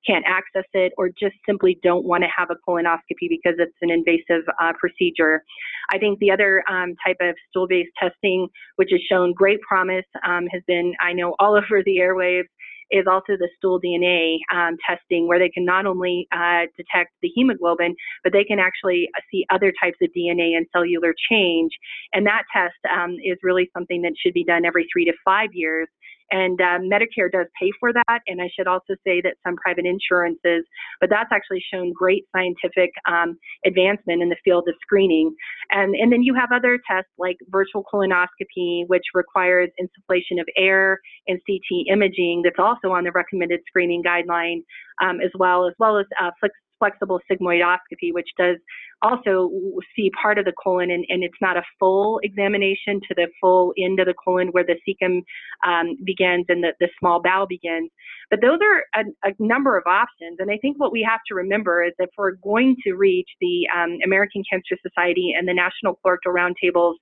can't 0.06 0.24
access 0.26 0.68
it, 0.74 0.94
or 0.98 1.10
just 1.10 1.36
simply 1.46 1.78
don't 1.84 2.06
want 2.06 2.24
to 2.24 2.30
have 2.36 2.50
a 2.50 2.56
colonoscopy 2.68 3.28
because 3.30 3.56
it's 3.60 3.76
an 3.82 3.92
invasive 3.92 4.48
uh, 4.62 4.72
procedure. 4.80 5.44
I 5.92 5.98
think 5.98 6.20
the 6.20 6.32
other 6.32 6.64
um, 6.70 6.96
type 7.06 7.18
of 7.22 7.36
stool 7.50 7.68
based 7.68 7.92
testing, 8.02 8.48
which 8.78 8.90
has 8.92 9.02
shown 9.10 9.34
great 9.34 9.60
promise, 9.62 10.06
um, 10.26 10.48
has 10.48 10.62
been, 10.66 10.94
I 11.02 11.12
know, 11.14 11.36
all 11.40 11.56
over 11.58 11.84
the 11.84 11.98
airwaves 11.98 12.48
is 12.92 13.06
also 13.08 13.34
the 13.38 13.50
stool 13.58 13.80
DNA 13.82 14.38
um, 14.54 14.78
testing, 14.88 15.28
where 15.28 15.40
they 15.40 15.50
can 15.50 15.66
not 15.66 15.86
only 15.86 16.28
uh, 16.32 16.66
detect 16.78 17.12
the 17.22 17.32
hemoglobin, 17.36 17.96
but 18.24 18.34
they 18.34 18.44
can 18.44 18.60
actually 18.60 19.10
uh, 19.16 19.22
see 19.32 19.46
other 19.50 19.74
types 19.82 19.98
of 20.02 20.10
DNA 20.18 20.56
and 20.56 20.66
cellular 20.72 21.14
change. 21.30 21.72
And 22.14 22.26
that 22.26 22.44
test 22.56 22.76
um, 22.92 23.16
is 23.24 23.38
really 23.44 23.70
something 23.74 24.02
that 24.04 24.14
should 24.22 24.34
be 24.34 24.44
done 24.44 24.66
every 24.66 24.88
three 24.92 25.06
to 25.06 25.14
five 25.26 25.50
years. 25.54 25.88
And 26.32 26.60
uh, 26.60 26.80
Medicare 26.80 27.32
does 27.32 27.48
pay 27.60 27.72
for 27.80 27.94
that. 27.94 28.20
And 28.28 28.42
I 28.42 28.50
should 28.56 28.68
also 28.68 28.96
say 29.06 29.22
that 29.22 29.36
some 29.46 29.56
private 29.56 29.86
insurances, 29.86 30.66
but 31.00 31.10
that's 31.10 31.30
actually 31.32 31.64
shown 31.74 31.94
great 31.94 32.26
scientific 32.36 32.92
um, 33.08 33.38
advancement 33.66 34.22
in 34.22 34.30
the 34.30 34.38
field 34.44 34.66
of 34.68 34.76
screening. 34.82 35.34
And, 35.72 35.96
and 35.96 36.12
then 36.12 36.24
you 36.24 36.34
have 36.36 36.50
other 36.54 36.80
tests 36.90 37.12
like 37.18 37.38
virtual 37.50 37.84
colonoscopy, 37.92 38.88
which 38.88 39.04
requires 39.14 39.70
insufflation 39.80 40.40
of 40.40 40.48
air 40.58 41.00
and 41.28 41.40
CT 41.48 41.88
imaging 41.92 42.42
that's 42.44 42.60
also 42.60 42.92
on 42.92 43.04
the 43.04 43.12
recommended 43.12 43.62
screening 43.68 44.04
guideline, 44.04 44.64
um, 45.02 45.22
as 45.22 45.32
well 45.38 45.68
as 45.68 45.74
well 45.80 45.98
as 45.98 46.06
uh, 46.22 46.32
flexible 46.80 47.20
sigmoidoscopy, 47.30 48.14
which 48.14 48.30
does 48.38 48.58
also 49.02 49.52
see 49.96 50.10
part 50.22 50.40
of 50.40 50.46
the 50.46 50.54
colon, 50.64 50.92
and, 50.92 51.06
and, 51.10 51.24
it's 51.24 51.38
not 51.42 51.58
a 51.58 51.62
full 51.80 52.20
examination 52.24 53.00
to 53.08 53.16
the 53.16 53.28
full 53.40 53.74
end 53.78 54.00
of 54.00 54.08
the 54.08 54.14
colon 54.14 54.48
where 54.50 54.64
the 54.64 54.76
cecum 54.88 55.22
um, 55.68 55.98
begins 56.04 56.46
and 56.50 56.64
the, 56.64 56.74
the 56.80 56.90
small 57.00 57.22
bowel 57.22 57.46
begins. 57.48 57.92
But 58.30 58.42
those 58.42 58.60
are 58.62 59.02
a, 59.02 59.30
a, 59.30 59.34
number 59.40 59.78
of 59.78 59.84
options. 59.86 60.38
And 60.40 60.52
I 60.52 60.58
think 60.58 60.80
what 60.80 60.92
we 60.92 61.06
have 61.08 61.20
to 61.28 61.36
remember 61.36 61.84
is 61.84 61.94
that 61.98 62.06
if 62.06 62.10
we're 62.18 62.34
going 62.44 62.76
to 62.84 62.94
reach 62.94 63.30
the 63.40 63.68
um, 63.76 63.98
American 64.04 64.44
Cancer 64.50 64.78
Society 64.82 65.34
and 65.38 65.48
the 65.48 65.54
National 65.54 66.00
Colorectal 66.04 66.34
Roundtable's 66.34 66.98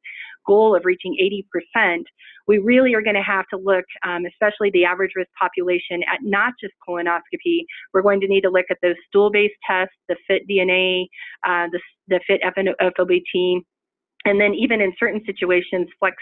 goal 0.46 0.76
of 0.76 0.84
reaching 0.86 1.16
80%, 1.78 2.04
we 2.48 2.60
really 2.60 2.94
are 2.94 3.02
going 3.02 3.16
to 3.16 3.24
have 3.24 3.46
to 3.54 3.58
look, 3.58 3.86
um, 4.06 4.26
especially 4.26 4.70
the 4.72 4.86
average 4.86 5.12
risk 5.16 5.30
population, 5.40 6.02
at 6.12 6.20
not 6.22 6.54
just 6.62 6.74
colonoscopy. 6.88 7.66
We're 7.94 8.02
going 8.02 8.22
to 8.22 8.28
need 8.28 8.42
to 8.42 8.50
look 8.50 8.66
at 8.70 8.78
those 8.82 8.96
stool-based 9.08 9.56
tests, 9.68 9.96
the 10.08 10.16
FIT 10.28 10.44
DNA, 10.50 11.06
uh, 11.48 11.68
the, 11.72 11.80
the 12.08 12.20
FIT 12.28 12.42
FOBT, 12.44 13.62
and 14.26 14.42
then 14.42 14.54
even 14.54 14.82
in 14.82 14.94
certain 15.00 15.22
situations, 15.26 15.88
flex, 16.00 16.18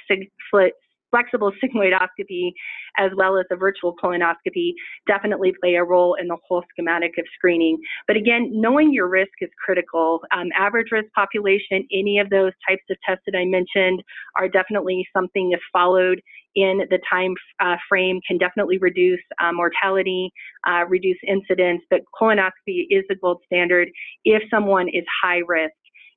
flexible 1.14 1.52
sigmoidoscopy 1.64 2.52
as 2.98 3.12
well 3.16 3.38
as 3.38 3.46
the 3.50 3.56
virtual 3.56 3.96
colonoscopy 4.04 4.74
definitely 5.08 5.54
play 5.62 5.76
a 5.76 5.84
role 5.84 6.16
in 6.20 6.28
the 6.28 6.38
whole 6.48 6.64
schematic 6.72 7.12
of 7.18 7.26
screening. 7.36 7.78
But 8.08 8.18
again, 8.18 8.50
knowing 8.52 8.92
your 8.92 9.08
risk 9.08 9.32
is 9.42 9.50
critical. 9.64 10.22
Um, 10.36 10.50
average 10.58 10.88
risk 10.92 11.12
population, 11.14 11.88
any 11.92 12.20
of 12.20 12.30
those 12.30 12.52
types 12.68 12.84
of 12.90 12.98
tests 13.08 13.24
that 13.28 13.38
I 13.38 13.46
mentioned 13.46 14.04
are 14.38 14.50
definitely 14.50 15.08
something 15.16 15.52
if 15.52 15.60
followed 15.72 16.22
in 16.56 16.82
the 16.90 17.00
time 17.10 17.34
uh, 17.60 17.76
frame 17.90 18.20
can 18.28 18.38
definitely 18.38 18.78
reduce 18.78 19.22
uh, 19.42 19.52
mortality, 19.52 20.32
uh, 20.68 20.86
reduce 20.88 21.18
incidence, 21.28 21.82
but 21.90 22.02
colonoscopy 22.20 22.86
is 22.90 23.04
the 23.10 23.16
gold 23.22 23.42
standard 23.46 23.90
if 24.24 24.44
someone 24.52 24.88
is 24.90 25.04
high 25.24 25.42
risk. 25.48 25.74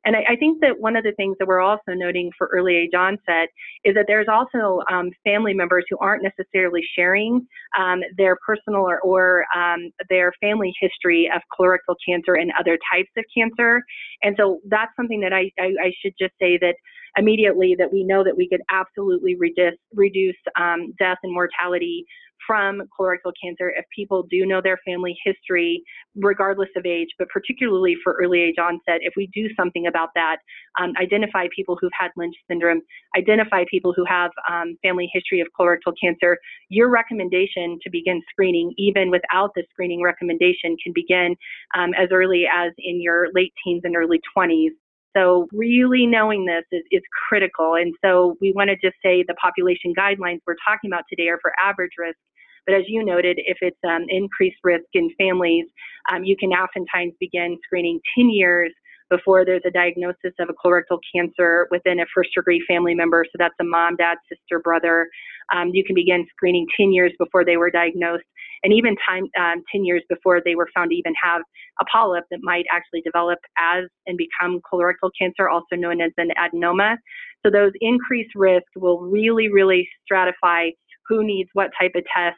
And 0.07 0.17
I, 0.17 0.21
I, 0.31 0.37
think 0.37 0.61
that 0.61 0.79
one 0.79 0.95
of 0.95 1.03
the 1.03 1.13
things 1.17 1.37
that 1.39 1.49
we're 1.49 1.61
also 1.61 1.93
noting 1.93 2.31
for 2.39 2.49
early 2.53 2.77
age 2.77 2.95
onset 2.97 3.49
is 3.85 3.95
that 3.95 4.05
there's 4.07 4.29
also 4.29 4.81
um, 4.91 5.11
family 5.25 5.53
members 5.53 5.85
who 5.91 5.99
aren't 5.99 6.23
necessarily 6.23 6.83
sharing 6.95 7.47
um, 7.79 8.01
their 8.17 8.37
personal 8.47 8.81
or, 8.83 9.01
or 9.01 9.45
um, 9.55 9.91
their 10.09 10.33
family 10.41 10.73
history 10.81 11.29
of 11.35 11.43
colorectal 11.59 11.97
cancer 12.09 12.35
and 12.35 12.53
other 12.59 12.79
types 12.93 13.11
of 13.19 13.25
cancer. 13.37 13.83
And 14.23 14.37
so 14.39 14.61
that's 14.69 14.93
something 14.97 15.21
that 15.21 15.33
I, 15.33 15.51
I, 15.59 15.75
I 15.87 15.93
should 16.01 16.15
just 16.19 16.33
say 16.41 16.57
that 16.59 16.77
immediately 17.17 17.75
that 17.79 17.93
we 17.93 18.05
know 18.05 18.23
that 18.25 18.37
we 18.37 18.49
could 18.49 18.63
absolutely 18.71 19.37
reduce, 19.37 19.75
reduce 19.95 20.37
um, 20.59 20.95
death 20.99 21.19
and 21.23 21.33
mortality 21.33 22.07
from 22.47 22.83
colorectal 22.99 23.33
cancer 23.43 23.71
if 23.71 23.85
people 23.95 24.25
do 24.31 24.47
know 24.47 24.61
their 24.63 24.79
family 24.87 25.17
history, 25.25 25.83
regardless 26.15 26.69
of 26.77 26.87
age, 26.87 27.09
but 27.19 27.29
particularly 27.29 27.97
for 28.03 28.15
early 28.21 28.41
age 28.41 28.57
onset, 28.59 29.01
if 29.01 29.15
we 29.17 29.29
do 29.35 29.49
something 29.57 29.87
about 29.87 30.11
that, 30.15 30.37
um, 30.81 30.93
identify 31.01 31.47
people 31.55 31.77
who've 31.81 31.93
had 31.99 32.11
Lynch 32.17 32.35
syndrome, 32.49 32.81
identify 33.17 33.65
people 33.71 33.93
who 33.95 34.05
have 34.05 34.31
um, 34.51 34.77
family 34.83 35.11
history 35.13 35.41
of 35.41 35.49
colorectal 35.59 35.93
cancer, 36.01 36.39
your 36.69 36.89
recommendation 36.89 37.79
to 37.83 37.91
begin 37.91 38.23
screening, 38.31 38.73
even 38.77 39.11
without 39.11 39.51
the 39.55 39.65
screening 39.71 40.03
recommendation, 40.03 40.77
can 40.83 40.93
begin 40.95 41.37
um, 41.77 41.93
as 41.95 42.09
early 42.13 42.45
as 42.53 42.73
in 42.79 43.03
your 43.03 43.29
late 43.35 43.53
teens 43.65 43.83
and 43.85 43.97
early 43.97 44.21
20s. 44.37 44.71
So 45.17 45.49
really 45.53 46.07
knowing 46.07 46.45
this 46.45 46.65
is, 46.73 46.85
is 46.91 47.03
critical. 47.29 47.75
And 47.75 47.95
so 48.05 48.37
we 48.41 48.53
want 48.53 48.69
to 48.69 48.77
just 48.77 48.97
say 49.03 49.25
the 49.27 49.35
population 49.35 49.95
guidelines 49.97 50.41
we're 50.47 50.61
talking 50.67 50.91
about 50.91 51.05
today 51.09 51.29
are 51.29 51.39
for 51.41 51.53
average 51.63 51.93
risk. 51.99 52.19
But 52.67 52.75
as 52.75 52.83
you 52.89 53.05
noted, 53.05 53.39
if 53.39 53.59
it's 53.61 53.79
um, 53.89 54.05
increased 54.09 54.59
risk 54.65 54.85
in 54.93 55.11
families, 55.19 55.67
um, 56.13 56.25
you 56.25 56.37
can 56.37 56.51
oftentimes 56.51 57.15
begin 57.21 57.57
screening 57.65 58.01
10 58.19 58.29
years 58.31 58.73
before 59.09 59.45
there's 59.45 59.63
a 59.65 59.71
diagnosis 59.71 60.35
of 60.41 60.49
a 60.49 60.55
colorectal 60.55 60.99
cancer 61.15 61.69
within 61.71 62.01
a 62.01 62.07
first 62.13 62.31
degree 62.35 62.63
family 62.67 62.95
member. 62.95 63.25
So 63.25 63.37
that's 63.39 63.55
a 63.61 63.65
mom, 63.65 63.97
dad, 63.97 64.19
sister, 64.29 64.59
brother. 64.59 65.09
Um, 65.55 65.71
you 65.73 65.85
can 65.85 65.95
begin 65.95 66.27
screening 66.31 66.67
10 66.77 66.93
years 66.93 67.13
before 67.19 67.45
they 67.45 67.57
were 67.57 67.71
diagnosed, 67.71 68.25
and 68.63 68.73
even 68.73 68.97
time 69.07 69.25
um, 69.39 69.63
10 69.73 69.85
years 69.85 70.03
before 70.09 70.41
they 70.45 70.55
were 70.55 70.69
found 70.75 70.91
to 70.91 70.97
even 70.97 71.13
have 71.23 71.43
a 71.81 71.85
polyp 71.91 72.25
that 72.31 72.41
might 72.43 72.65
actually 72.73 73.01
develop 73.03 73.39
as 73.59 73.85
and 74.07 74.19
become 74.19 74.61
colorectal 74.73 75.11
cancer, 75.21 75.49
also 75.49 75.77
known 75.77 76.01
as 76.01 76.13
an 76.17 76.31
adenoma. 76.39 76.97
So 77.45 77.51
those 77.51 77.73
increased 77.81 78.35
risk 78.35 78.67
will 78.77 79.01
really, 79.01 79.49
really 79.51 79.89
stratify 80.11 80.71
who 81.09 81.25
needs 81.25 81.51
what 81.53 81.71
type 81.79 81.93
of 81.95 82.05
test 82.15 82.37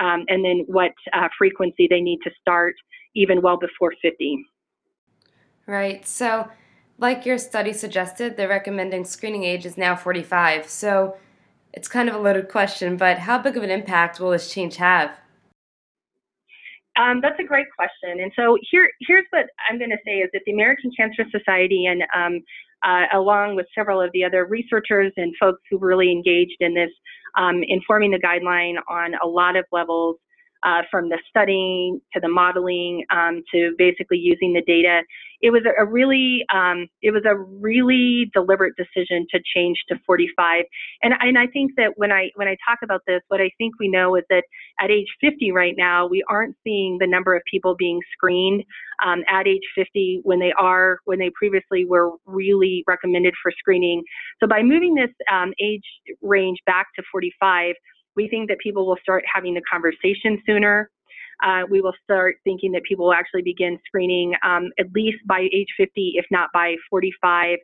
um, 0.00 0.24
and 0.28 0.44
then 0.44 0.64
what 0.66 0.92
uh, 1.12 1.28
frequency 1.36 1.86
they 1.88 2.00
need 2.00 2.18
to 2.24 2.30
start 2.40 2.74
even 3.14 3.42
well 3.42 3.58
before 3.58 3.92
50. 4.02 4.44
Right. 5.66 6.06
So, 6.06 6.48
like 6.98 7.26
your 7.26 7.38
study 7.38 7.72
suggested, 7.72 8.36
the 8.36 8.48
recommending 8.48 9.04
screening 9.04 9.44
age 9.44 9.66
is 9.66 9.76
now 9.76 9.96
45. 9.96 10.68
So, 10.68 11.16
it's 11.72 11.88
kind 11.88 12.08
of 12.08 12.14
a 12.14 12.18
loaded 12.18 12.48
question, 12.48 12.96
but 12.96 13.18
how 13.18 13.38
big 13.38 13.56
of 13.56 13.62
an 13.62 13.70
impact 13.70 14.20
will 14.20 14.30
this 14.30 14.52
change 14.52 14.76
have? 14.76 15.18
Um, 16.96 17.20
that's 17.20 17.38
a 17.40 17.44
great 17.44 17.66
question. 17.76 18.20
And 18.20 18.30
so 18.36 18.56
here, 18.70 18.88
here's 19.00 19.26
what 19.30 19.46
I'm 19.68 19.78
going 19.78 19.90
to 19.90 19.98
say 20.04 20.18
is 20.18 20.30
that 20.32 20.42
the 20.46 20.52
American 20.52 20.90
Cancer 20.96 21.24
Society 21.30 21.86
and 21.86 22.02
um, 22.14 22.40
uh, 22.84 23.06
along 23.14 23.56
with 23.56 23.66
several 23.74 24.00
of 24.00 24.10
the 24.12 24.22
other 24.22 24.44
researchers 24.44 25.12
and 25.16 25.34
folks 25.40 25.60
who 25.70 25.78
really 25.78 26.12
engaged 26.12 26.56
in 26.60 26.74
this, 26.74 26.90
um, 27.36 27.62
informing 27.66 28.10
the 28.10 28.18
guideline 28.18 28.76
on 28.88 29.14
a 29.22 29.26
lot 29.26 29.56
of 29.56 29.64
levels, 29.72 30.16
uh, 30.64 30.82
from 30.90 31.08
the 31.08 31.18
studying 31.28 32.00
to 32.12 32.20
the 32.20 32.28
modeling 32.28 33.04
um, 33.10 33.42
to 33.52 33.74
basically 33.76 34.18
using 34.18 34.52
the 34.52 34.62
data. 34.62 35.02
It 35.42 35.50
was 35.50 35.62
a, 35.78 35.84
really 35.84 36.44
um, 36.54 36.86
it 37.02 37.10
was 37.10 37.24
a 37.26 37.36
really 37.36 38.30
deliberate 38.32 38.72
decision 38.76 39.26
to 39.30 39.40
change 39.54 39.76
to 39.88 39.96
45. 40.06 40.64
And 41.02 41.14
and 41.20 41.38
I 41.38 41.46
think 41.48 41.72
that 41.76 41.92
when 41.96 42.10
I 42.10 42.30
when 42.36 42.48
I 42.48 42.56
talk 42.66 42.78
about 42.82 43.02
this, 43.06 43.20
what 43.28 43.42
I 43.42 43.50
think 43.58 43.74
we 43.78 43.88
know 43.88 44.16
is 44.16 44.24
that 44.30 44.44
at 44.80 44.90
age 44.90 45.08
50 45.20 45.52
right 45.52 45.74
now, 45.76 46.06
we 46.06 46.24
aren't 46.28 46.56
seeing 46.64 46.96
the 46.98 47.06
number 47.06 47.36
of 47.36 47.42
people 47.50 47.74
being 47.76 48.00
screened 48.16 48.64
um, 49.04 49.22
at 49.28 49.46
age 49.46 49.62
50 49.74 50.20
when 50.22 50.38
they 50.38 50.52
are 50.58 50.98
when 51.04 51.18
they 51.18 51.30
previously 51.34 51.84
were 51.84 52.12
really 52.24 52.82
recommended 52.86 53.34
for 53.42 53.52
screening. 53.58 54.02
So 54.40 54.46
by 54.46 54.62
moving 54.62 54.94
this 54.94 55.10
um, 55.30 55.52
age 55.60 55.84
range 56.22 56.58
back 56.64 56.86
to 56.96 57.02
45 57.12 57.74
we 58.16 58.28
think 58.28 58.48
that 58.48 58.58
people 58.58 58.86
will 58.86 58.98
start 59.02 59.24
having 59.32 59.54
the 59.54 59.62
conversation 59.70 60.40
sooner. 60.46 60.90
Uh, 61.44 61.62
we 61.68 61.80
will 61.80 61.94
start 62.02 62.36
thinking 62.44 62.72
that 62.72 62.82
people 62.88 63.06
will 63.06 63.12
actually 63.12 63.42
begin 63.42 63.78
screening 63.86 64.34
um, 64.44 64.70
at 64.78 64.86
least 64.94 65.18
by 65.26 65.48
age 65.52 65.68
50, 65.76 66.14
if 66.16 66.24
not 66.30 66.48
by 66.52 66.76
45. 66.90 67.58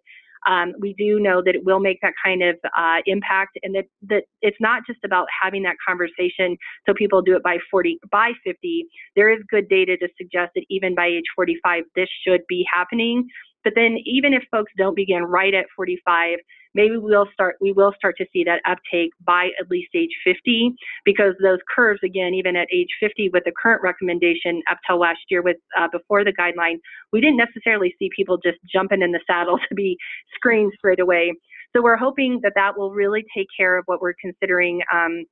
Um, 0.48 0.72
we 0.80 0.94
do 0.94 1.20
know 1.20 1.42
that 1.44 1.54
it 1.54 1.64
will 1.64 1.80
make 1.80 1.98
that 2.02 2.14
kind 2.24 2.42
of 2.42 2.56
uh, 2.76 2.98
impact, 3.06 3.58
and 3.62 3.74
that, 3.74 3.84
that 4.08 4.24
it's 4.40 4.56
not 4.58 4.82
just 4.86 5.00
about 5.04 5.26
having 5.42 5.62
that 5.64 5.76
conversation 5.86 6.56
so 6.86 6.94
people 6.94 7.20
do 7.20 7.36
it 7.36 7.42
by 7.42 7.58
40, 7.70 7.98
by 8.10 8.32
50. 8.44 8.86
There 9.16 9.30
is 9.30 9.40
good 9.50 9.68
data 9.68 9.96
to 9.98 10.08
suggest 10.16 10.52
that 10.54 10.64
even 10.70 10.94
by 10.94 11.06
age 11.06 11.24
45, 11.36 11.84
this 11.94 12.08
should 12.26 12.40
be 12.48 12.66
happening. 12.72 13.28
But 13.64 13.74
then, 13.76 13.98
even 14.04 14.32
if 14.32 14.42
folks 14.50 14.72
don't 14.76 14.96
begin 14.96 15.24
right 15.24 15.54
at 15.54 15.66
45, 15.76 16.38
maybe 16.74 16.96
we'll 16.96 17.26
start 17.32 17.56
we 17.60 17.72
will 17.72 17.92
start 17.96 18.16
to 18.18 18.26
see 18.32 18.44
that 18.44 18.60
uptake 18.66 19.10
by 19.24 19.48
at 19.60 19.70
least 19.70 19.90
age 19.94 20.10
50 20.24 20.72
because 21.04 21.34
those 21.42 21.58
curves 21.74 22.00
again 22.04 22.34
even 22.34 22.56
at 22.56 22.68
age 22.72 22.88
50 23.00 23.30
with 23.32 23.42
the 23.44 23.52
current 23.60 23.82
recommendation 23.82 24.62
up 24.70 24.78
till 24.86 25.00
last 25.00 25.18
year 25.30 25.42
with 25.42 25.56
uh, 25.78 25.88
before 25.90 26.24
the 26.24 26.32
guideline 26.32 26.76
we 27.12 27.20
didn't 27.20 27.36
necessarily 27.36 27.94
see 27.98 28.08
people 28.14 28.38
just 28.38 28.58
jumping 28.72 29.02
in 29.02 29.12
the 29.12 29.20
saddle 29.26 29.58
to 29.68 29.74
be 29.74 29.96
screened 30.34 30.72
straight 30.76 31.00
away. 31.00 31.32
So 31.74 31.82
we're 31.82 31.96
hoping 31.96 32.40
that 32.42 32.52
that 32.56 32.76
will 32.76 32.92
really 32.92 33.24
take 33.36 33.46
care 33.56 33.78
of 33.78 33.84
what 33.86 34.00
we're 34.00 34.14
considering 34.20 34.80
um, 34.92 35.24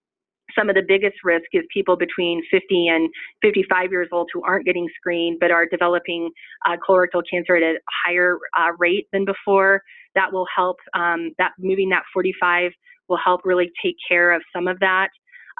some 0.56 0.68
of 0.68 0.74
the 0.74 0.82
biggest 0.86 1.16
risk 1.24 1.46
is 1.52 1.62
people 1.72 1.96
between 1.96 2.42
50 2.50 2.88
and 2.88 3.08
55 3.42 3.90
years 3.90 4.08
old 4.12 4.28
who 4.32 4.42
aren't 4.44 4.66
getting 4.66 4.88
screened 4.96 5.38
but 5.40 5.50
are 5.50 5.66
developing 5.66 6.30
uh, 6.66 6.76
colorectal 6.88 7.22
cancer 7.30 7.56
at 7.56 7.62
a 7.62 7.78
higher 8.06 8.38
uh, 8.58 8.72
rate 8.78 9.06
than 9.12 9.24
before 9.24 9.82
that 10.14 10.32
will 10.32 10.46
help 10.54 10.76
um, 10.94 11.30
that 11.38 11.52
moving 11.58 11.88
that 11.90 12.02
45 12.12 12.72
will 13.08 13.18
help 13.22 13.40
really 13.44 13.70
take 13.82 13.96
care 14.08 14.32
of 14.32 14.42
some 14.54 14.68
of 14.68 14.78
that. 14.80 15.08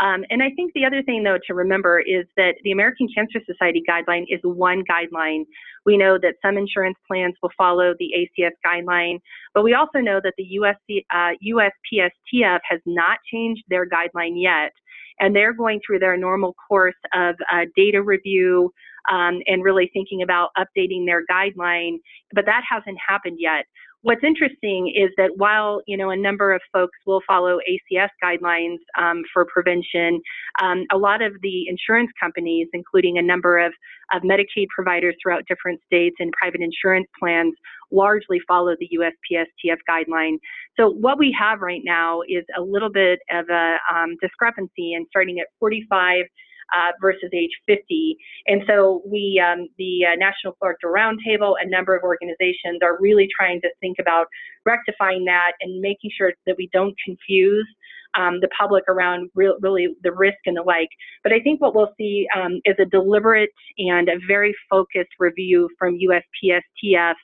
Um, 0.00 0.24
and 0.30 0.42
I 0.42 0.50
think 0.54 0.72
the 0.74 0.84
other 0.84 1.02
thing, 1.02 1.24
though, 1.24 1.38
to 1.46 1.54
remember 1.54 1.98
is 2.00 2.24
that 2.36 2.54
the 2.62 2.70
American 2.70 3.08
Cancer 3.14 3.40
Society 3.44 3.82
guideline 3.88 4.24
is 4.28 4.40
one 4.42 4.84
guideline. 4.88 5.44
We 5.84 5.96
know 5.96 6.18
that 6.22 6.34
some 6.42 6.56
insurance 6.56 6.98
plans 7.06 7.34
will 7.42 7.50
follow 7.56 7.94
the 7.98 8.12
ACS 8.16 8.52
guideline, 8.64 9.18
but 9.54 9.64
we 9.64 9.74
also 9.74 9.98
know 9.98 10.20
that 10.22 10.34
the 10.36 10.58
USC, 10.60 11.04
uh, 11.12 11.34
USPSTF 11.44 12.60
has 12.68 12.80
not 12.86 13.18
changed 13.32 13.62
their 13.68 13.88
guideline 13.88 14.34
yet, 14.36 14.72
and 15.18 15.34
they're 15.34 15.54
going 15.54 15.80
through 15.84 15.98
their 15.98 16.16
normal 16.16 16.54
course 16.68 16.94
of 17.14 17.34
uh, 17.52 17.64
data 17.76 18.02
review 18.02 18.72
um, 19.10 19.40
and 19.46 19.64
really 19.64 19.90
thinking 19.92 20.22
about 20.22 20.50
updating 20.56 21.06
their 21.06 21.24
guideline, 21.30 21.98
but 22.32 22.44
that 22.46 22.62
hasn't 22.68 22.98
happened 23.06 23.38
yet. 23.40 23.64
What's 24.08 24.24
interesting 24.24 24.90
is 24.96 25.10
that 25.18 25.32
while 25.36 25.82
you 25.86 25.94
know 25.94 26.08
a 26.08 26.16
number 26.16 26.54
of 26.54 26.62
folks 26.72 26.96
will 27.04 27.20
follow 27.26 27.58
ACS 27.70 28.08
guidelines 28.24 28.78
um, 28.98 29.20
for 29.34 29.44
prevention, 29.44 30.22
um, 30.62 30.84
a 30.90 30.96
lot 30.96 31.20
of 31.20 31.34
the 31.42 31.68
insurance 31.68 32.10
companies, 32.18 32.68
including 32.72 33.18
a 33.18 33.22
number 33.22 33.58
of, 33.58 33.70
of 34.14 34.22
Medicaid 34.22 34.68
providers 34.74 35.14
throughout 35.22 35.42
different 35.46 35.78
states 35.84 36.16
and 36.20 36.32
private 36.32 36.62
insurance 36.62 37.06
plans, 37.20 37.52
largely 37.92 38.40
follow 38.48 38.74
the 38.80 38.88
USPSTF 38.98 39.76
guideline. 39.86 40.38
So 40.80 40.88
what 40.88 41.18
we 41.18 41.36
have 41.38 41.60
right 41.60 41.82
now 41.84 42.22
is 42.22 42.46
a 42.56 42.62
little 42.62 42.90
bit 42.90 43.18
of 43.30 43.44
a 43.50 43.76
um, 43.94 44.16
discrepancy 44.22 44.94
in 44.94 45.04
starting 45.10 45.38
at 45.38 45.48
45 45.60 46.24
uh, 46.74 46.92
versus 47.00 47.30
age 47.34 47.50
50. 47.66 48.16
And 48.46 48.62
so 48.66 49.02
we, 49.06 49.42
um, 49.44 49.68
the 49.78 50.06
uh, 50.06 50.16
National 50.16 50.56
Colorectal 50.62 50.92
Roundtable, 50.94 51.54
a 51.60 51.68
number 51.68 51.96
of 51.96 52.02
organizations 52.02 52.80
are 52.82 52.98
really 53.00 53.28
trying 53.38 53.60
to 53.62 53.68
think 53.80 53.98
about 54.00 54.26
rectifying 54.64 55.24
that 55.26 55.52
and 55.60 55.80
making 55.80 56.10
sure 56.16 56.32
that 56.46 56.56
we 56.56 56.68
don't 56.72 56.94
confuse 57.04 57.66
um, 58.16 58.40
the 58.40 58.48
public 58.58 58.84
around 58.88 59.30
real, 59.34 59.56
really 59.60 59.88
the 60.02 60.12
risk 60.12 60.38
and 60.46 60.56
the 60.56 60.62
like. 60.62 60.88
But 61.22 61.32
I 61.32 61.40
think 61.40 61.60
what 61.60 61.74
we'll 61.74 61.92
see 61.98 62.26
um, 62.36 62.60
is 62.64 62.76
a 62.78 62.84
deliberate 62.84 63.50
and 63.78 64.08
a 64.08 64.18
very 64.26 64.54
focused 64.70 65.12
review 65.18 65.68
from 65.78 65.98
USPSTF 65.98 67.14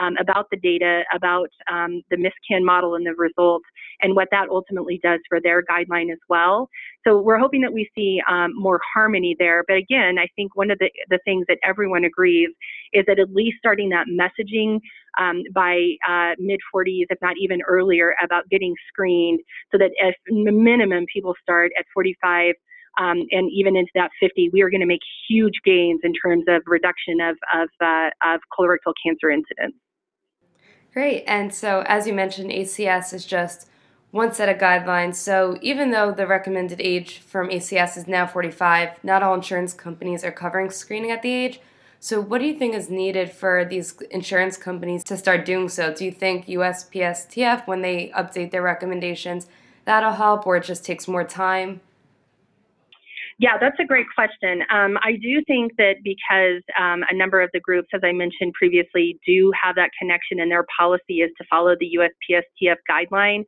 um, 0.00 0.16
about 0.20 0.46
the 0.50 0.56
data, 0.56 1.02
about 1.14 1.48
um, 1.70 2.02
the 2.10 2.16
MISCAN 2.16 2.64
model 2.64 2.94
and 2.94 3.06
the 3.06 3.14
results, 3.14 3.64
and 4.00 4.16
what 4.16 4.28
that 4.30 4.48
ultimately 4.50 5.00
does 5.02 5.20
for 5.28 5.40
their 5.40 5.62
guideline 5.62 6.12
as 6.12 6.18
well. 6.28 6.68
So 7.06 7.20
we're 7.20 7.38
hoping 7.38 7.60
that 7.62 7.72
we 7.72 7.88
see 7.94 8.20
um, 8.28 8.52
more 8.54 8.80
harmony 8.94 9.36
there. 9.38 9.64
But 9.66 9.76
again, 9.76 10.18
I 10.18 10.28
think 10.36 10.56
one 10.56 10.70
of 10.70 10.78
the, 10.78 10.90
the 11.10 11.18
things 11.24 11.44
that 11.48 11.58
everyone 11.64 12.04
agrees 12.04 12.50
is 12.92 13.04
that 13.06 13.18
at 13.18 13.32
least 13.32 13.56
starting 13.58 13.90
that 13.90 14.06
messaging 14.08 14.80
um, 15.18 15.42
by 15.54 15.94
uh, 16.08 16.32
mid 16.38 16.60
40s, 16.74 17.06
if 17.10 17.18
not 17.20 17.36
even 17.38 17.60
earlier, 17.68 18.14
about 18.22 18.48
getting 18.50 18.74
screened 18.88 19.40
so 19.70 19.78
that 19.78 19.90
at 20.02 20.14
minimum 20.28 21.04
people 21.12 21.34
start 21.42 21.72
at 21.78 21.84
45 21.94 22.54
um, 22.98 23.26
and 23.30 23.50
even 23.52 23.76
into 23.76 23.90
that 23.94 24.10
50, 24.20 24.50
we 24.52 24.62
are 24.62 24.70
going 24.70 24.80
to 24.80 24.86
make 24.86 25.00
huge 25.28 25.54
gains 25.64 26.00
in 26.04 26.12
terms 26.12 26.44
of 26.48 26.62
reduction 26.66 27.20
of, 27.20 27.36
of, 27.54 27.68
uh, 27.80 28.10
of 28.22 28.40
colorectal 28.56 28.92
cancer 29.04 29.30
incidence. 29.30 29.74
Great. 30.92 31.24
And 31.26 31.54
so, 31.54 31.82
as 31.86 32.06
you 32.06 32.12
mentioned, 32.12 32.50
ACS 32.50 33.14
is 33.14 33.24
just 33.24 33.66
one 34.10 34.32
set 34.34 34.50
of 34.50 34.58
guidelines. 34.58 35.14
So, 35.14 35.58
even 35.62 35.90
though 35.90 36.12
the 36.12 36.26
recommended 36.26 36.82
age 36.82 37.18
from 37.18 37.48
ACS 37.48 37.96
is 37.96 38.06
now 38.06 38.26
45, 38.26 39.02
not 39.02 39.22
all 39.22 39.34
insurance 39.34 39.72
companies 39.72 40.22
are 40.22 40.32
covering 40.32 40.70
screening 40.70 41.10
at 41.10 41.22
the 41.22 41.32
age. 41.32 41.60
So, 41.98 42.20
what 42.20 42.40
do 42.40 42.46
you 42.46 42.58
think 42.58 42.74
is 42.74 42.90
needed 42.90 43.30
for 43.30 43.64
these 43.64 43.98
insurance 44.10 44.58
companies 44.58 45.02
to 45.04 45.16
start 45.16 45.46
doing 45.46 45.70
so? 45.70 45.94
Do 45.94 46.04
you 46.04 46.12
think 46.12 46.46
USPSTF, 46.46 47.66
when 47.66 47.80
they 47.80 48.12
update 48.14 48.50
their 48.50 48.60
recommendations, 48.60 49.46
that'll 49.86 50.12
help, 50.12 50.46
or 50.46 50.56
it 50.56 50.64
just 50.64 50.84
takes 50.84 51.08
more 51.08 51.24
time? 51.24 51.80
Yeah, 53.38 53.56
that's 53.60 53.78
a 53.80 53.84
great 53.84 54.06
question. 54.14 54.62
Um, 54.70 54.98
I 55.02 55.12
do 55.20 55.42
think 55.46 55.72
that 55.78 55.96
because 56.04 56.62
um, 56.78 57.02
a 57.10 57.14
number 57.14 57.40
of 57.40 57.50
the 57.52 57.60
groups, 57.60 57.88
as 57.94 58.00
I 58.04 58.12
mentioned 58.12 58.52
previously, 58.54 59.18
do 59.26 59.52
have 59.60 59.74
that 59.76 59.90
connection 59.98 60.40
and 60.40 60.50
their 60.50 60.66
policy 60.78 61.20
is 61.20 61.30
to 61.38 61.44
follow 61.50 61.74
the 61.78 61.96
USPSTF 61.98 62.76
guideline, 62.90 63.44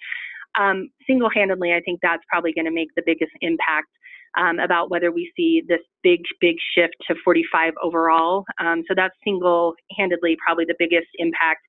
um, 0.58 0.88
single 1.06 1.30
handedly, 1.34 1.72
I 1.72 1.80
think 1.80 2.00
that's 2.02 2.22
probably 2.30 2.52
going 2.52 2.66
to 2.66 2.70
make 2.70 2.88
the 2.96 3.02
biggest 3.04 3.32
impact. 3.40 3.88
Um, 4.36 4.58
about 4.58 4.90
whether 4.90 5.12
we 5.12 5.30
see 5.36 5.62
this 5.68 5.78
big, 6.02 6.22
big 6.40 6.56
shift 6.76 6.96
to 7.06 7.14
45 7.24 7.72
overall. 7.80 8.44
Um, 8.58 8.82
so 8.88 8.92
that's 8.92 9.14
single 9.22 9.74
handedly 9.96 10.36
probably 10.44 10.64
the 10.64 10.74
biggest 10.76 11.06
impact. 11.20 11.60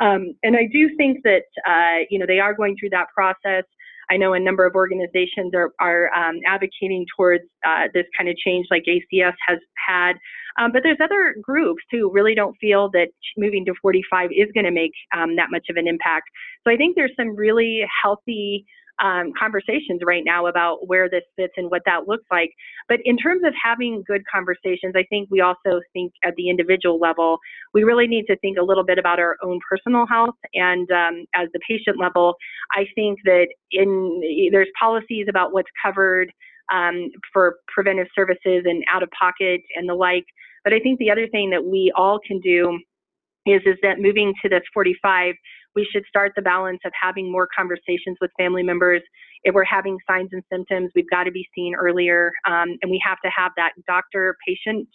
Um, 0.00 0.34
and 0.42 0.54
I 0.54 0.68
do 0.70 0.90
think 0.98 1.22
that, 1.24 1.44
uh, 1.66 2.04
you 2.10 2.18
know, 2.18 2.26
they 2.26 2.38
are 2.38 2.52
going 2.52 2.76
through 2.78 2.90
that 2.90 3.06
process. 3.14 3.64
I 4.10 4.16
know 4.16 4.32
a 4.34 4.40
number 4.40 4.66
of 4.66 4.74
organizations 4.74 5.52
are, 5.54 5.72
are 5.80 6.12
um, 6.14 6.40
advocating 6.46 7.06
towards 7.16 7.44
uh, 7.64 7.88
this 7.94 8.06
kind 8.16 8.28
of 8.28 8.36
change, 8.36 8.66
like 8.70 8.84
ACS 8.88 9.34
has 9.46 9.58
had. 9.88 10.14
Um, 10.58 10.72
but 10.72 10.82
there's 10.82 10.98
other 11.02 11.36
groups 11.40 11.82
who 11.90 12.10
really 12.10 12.34
don't 12.34 12.56
feel 12.60 12.90
that 12.90 13.08
moving 13.36 13.64
to 13.66 13.74
45 13.80 14.30
is 14.32 14.48
going 14.52 14.64
to 14.64 14.72
make 14.72 14.92
um, 15.16 15.36
that 15.36 15.48
much 15.50 15.66
of 15.70 15.76
an 15.76 15.86
impact. 15.86 16.28
So 16.66 16.72
I 16.72 16.76
think 16.76 16.96
there's 16.96 17.12
some 17.16 17.36
really 17.36 17.82
healthy 18.02 18.66
um, 19.02 19.32
conversations 19.38 20.00
right 20.04 20.22
now 20.24 20.46
about 20.46 20.86
where 20.86 21.08
this 21.08 21.22
fits 21.36 21.54
and 21.56 21.70
what 21.70 21.82
that 21.86 22.06
looks 22.06 22.24
like. 22.30 22.50
But 22.88 22.98
in 23.04 23.16
terms 23.16 23.42
of 23.44 23.54
having 23.62 24.04
good 24.06 24.22
conversations, 24.32 24.94
I 24.94 25.04
think 25.08 25.28
we 25.30 25.40
also 25.40 25.80
think 25.92 26.12
at 26.24 26.34
the 26.36 26.50
individual 26.50 26.98
level, 26.98 27.38
we 27.72 27.82
really 27.84 28.06
need 28.06 28.26
to 28.26 28.36
think 28.38 28.58
a 28.58 28.62
little 28.62 28.84
bit 28.84 28.98
about 28.98 29.18
our 29.18 29.36
own 29.42 29.58
personal 29.68 30.06
health. 30.06 30.36
And 30.54 30.90
um, 30.90 31.24
as 31.34 31.48
the 31.52 31.60
patient 31.68 31.98
level, 31.98 32.34
I 32.72 32.84
think 32.94 33.18
that 33.24 33.48
in 33.72 34.50
there's 34.52 34.68
policies 34.78 35.26
about 35.28 35.52
what's 35.52 35.70
covered 35.82 36.30
um, 36.72 37.10
for 37.32 37.56
preventive 37.68 38.06
services 38.14 38.62
and 38.64 38.84
out 38.92 39.02
of 39.02 39.08
pocket 39.18 39.60
and 39.76 39.88
the 39.88 39.94
like. 39.94 40.24
But 40.62 40.72
I 40.72 40.78
think 40.78 40.98
the 40.98 41.10
other 41.10 41.26
thing 41.28 41.50
that 41.50 41.64
we 41.64 41.92
all 41.96 42.20
can 42.26 42.38
do 42.40 42.78
is 43.46 43.62
is 43.64 43.76
that 43.82 43.98
moving 43.98 44.34
to 44.42 44.48
this 44.48 44.62
45 44.74 45.34
we 45.74 45.86
should 45.90 46.04
start 46.08 46.32
the 46.36 46.42
balance 46.42 46.80
of 46.84 46.92
having 47.00 47.30
more 47.30 47.48
conversations 47.56 48.16
with 48.20 48.30
family 48.38 48.62
members. 48.62 49.02
If 49.42 49.54
we're 49.54 49.64
having 49.64 49.98
signs 50.08 50.30
and 50.32 50.42
symptoms, 50.52 50.90
we've 50.94 51.08
got 51.10 51.24
to 51.24 51.30
be 51.30 51.46
seen 51.54 51.74
earlier, 51.74 52.32
um, 52.46 52.76
and 52.82 52.90
we 52.90 53.00
have 53.04 53.18
to 53.24 53.30
have 53.30 53.52
that 53.56 53.72
doctor 53.86 54.36
patient 54.46 54.88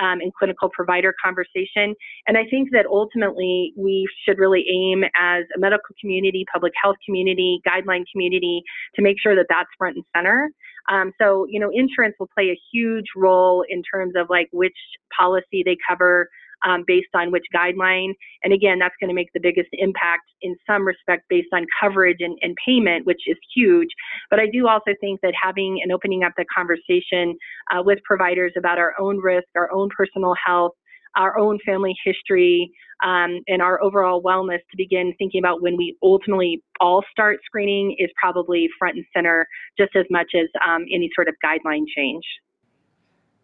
um, 0.00 0.20
and 0.20 0.32
clinical 0.34 0.70
provider 0.72 1.14
conversation. 1.22 1.94
And 2.26 2.38
I 2.38 2.44
think 2.50 2.70
that 2.72 2.86
ultimately 2.86 3.72
we 3.76 4.06
should 4.24 4.38
really 4.38 4.64
aim 4.70 5.04
as 5.18 5.44
a 5.56 5.58
medical 5.58 5.94
community, 6.00 6.44
public 6.52 6.72
health 6.80 6.96
community, 7.04 7.60
guideline 7.66 8.04
community 8.12 8.62
to 8.94 9.02
make 9.02 9.16
sure 9.20 9.34
that 9.34 9.46
that's 9.48 9.68
front 9.76 9.96
and 9.96 10.04
center. 10.16 10.50
Um, 10.90 11.12
so, 11.20 11.46
you 11.48 11.60
know, 11.60 11.70
insurance 11.72 12.14
will 12.18 12.30
play 12.34 12.50
a 12.50 12.58
huge 12.72 13.06
role 13.16 13.64
in 13.68 13.82
terms 13.82 14.14
of 14.16 14.28
like 14.30 14.48
which 14.52 14.76
policy 15.18 15.62
they 15.64 15.76
cover, 15.88 16.28
um, 16.66 16.84
based 16.86 17.08
on 17.14 17.30
which 17.30 17.44
guideline. 17.54 18.12
And 18.42 18.52
again, 18.52 18.78
that's 18.78 18.94
going 19.00 19.08
to 19.08 19.14
make 19.14 19.28
the 19.34 19.40
biggest 19.40 19.68
impact 19.72 20.24
in 20.42 20.56
some 20.66 20.86
respect 20.86 21.24
based 21.28 21.48
on 21.52 21.66
coverage 21.80 22.18
and, 22.20 22.36
and 22.42 22.56
payment, 22.64 23.06
which 23.06 23.22
is 23.26 23.36
huge. 23.54 23.88
But 24.30 24.40
I 24.40 24.46
do 24.52 24.68
also 24.68 24.92
think 25.00 25.20
that 25.22 25.34
having 25.40 25.80
and 25.82 25.92
opening 25.92 26.24
up 26.24 26.32
the 26.36 26.44
conversation 26.54 27.36
uh, 27.72 27.82
with 27.82 27.98
providers 28.04 28.52
about 28.56 28.78
our 28.78 28.94
own 28.98 29.18
risk, 29.18 29.46
our 29.56 29.72
own 29.72 29.88
personal 29.96 30.34
health, 30.44 30.72
our 31.16 31.38
own 31.38 31.58
family 31.64 31.94
history 32.04 32.70
um, 33.04 33.40
and 33.46 33.62
our 33.62 33.82
overall 33.82 34.22
wellness 34.22 34.58
to 34.70 34.76
begin 34.76 35.14
thinking 35.18 35.40
about 35.40 35.62
when 35.62 35.76
we 35.76 35.96
ultimately 36.02 36.62
all 36.80 37.02
start 37.10 37.38
screening 37.44 37.96
is 37.98 38.10
probably 38.20 38.68
front 38.78 38.96
and 38.96 39.04
center 39.14 39.46
just 39.78 39.94
as 39.96 40.04
much 40.10 40.28
as 40.34 40.48
um, 40.66 40.84
any 40.92 41.08
sort 41.14 41.28
of 41.28 41.34
guideline 41.44 41.84
change. 41.96 42.24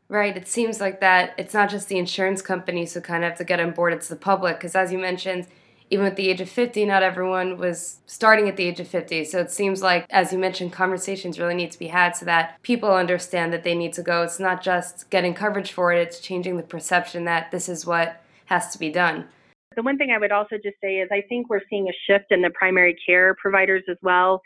Right. 0.08 0.36
It 0.36 0.46
seems 0.46 0.80
like 0.80 1.00
that 1.00 1.34
it's 1.38 1.54
not 1.54 1.70
just 1.70 1.88
the 1.88 1.98
insurance 1.98 2.42
companies 2.42 2.94
who 2.94 3.00
kind 3.00 3.24
of 3.24 3.30
have 3.30 3.38
to 3.38 3.44
get 3.44 3.60
on 3.60 3.72
board, 3.72 3.92
it's 3.92 4.08
the 4.08 4.16
public. 4.16 4.58
Because 4.58 4.74
as 4.74 4.92
you 4.92 4.98
mentioned, 4.98 5.46
even 5.90 6.06
at 6.06 6.16
the 6.16 6.28
age 6.28 6.40
of 6.40 6.48
50, 6.48 6.84
not 6.86 7.02
everyone 7.02 7.58
was 7.58 7.98
starting 8.06 8.48
at 8.48 8.56
the 8.56 8.64
age 8.64 8.80
of 8.80 8.88
50. 8.88 9.24
So 9.24 9.38
it 9.38 9.50
seems 9.50 9.82
like, 9.82 10.06
as 10.10 10.32
you 10.32 10.38
mentioned, 10.38 10.72
conversations 10.72 11.38
really 11.38 11.54
need 11.54 11.72
to 11.72 11.78
be 11.78 11.88
had 11.88 12.16
so 12.16 12.24
that 12.26 12.60
people 12.62 12.92
understand 12.92 13.52
that 13.52 13.64
they 13.64 13.74
need 13.74 13.92
to 13.94 14.02
go. 14.02 14.22
It's 14.22 14.40
not 14.40 14.62
just 14.62 15.10
getting 15.10 15.34
coverage 15.34 15.72
for 15.72 15.92
it, 15.92 16.00
it's 16.00 16.20
changing 16.20 16.56
the 16.56 16.62
perception 16.62 17.24
that 17.24 17.50
this 17.50 17.68
is 17.68 17.86
what 17.86 18.22
has 18.46 18.72
to 18.72 18.78
be 18.78 18.90
done. 18.90 19.26
The 19.76 19.82
one 19.82 19.98
thing 19.98 20.10
I 20.14 20.18
would 20.18 20.32
also 20.32 20.56
just 20.56 20.76
say 20.82 20.96
is 20.96 21.08
I 21.12 21.22
think 21.28 21.50
we're 21.50 21.60
seeing 21.68 21.88
a 21.88 21.92
shift 22.06 22.26
in 22.30 22.42
the 22.42 22.50
primary 22.50 22.96
care 23.06 23.34
providers 23.40 23.82
as 23.90 23.96
well. 24.02 24.40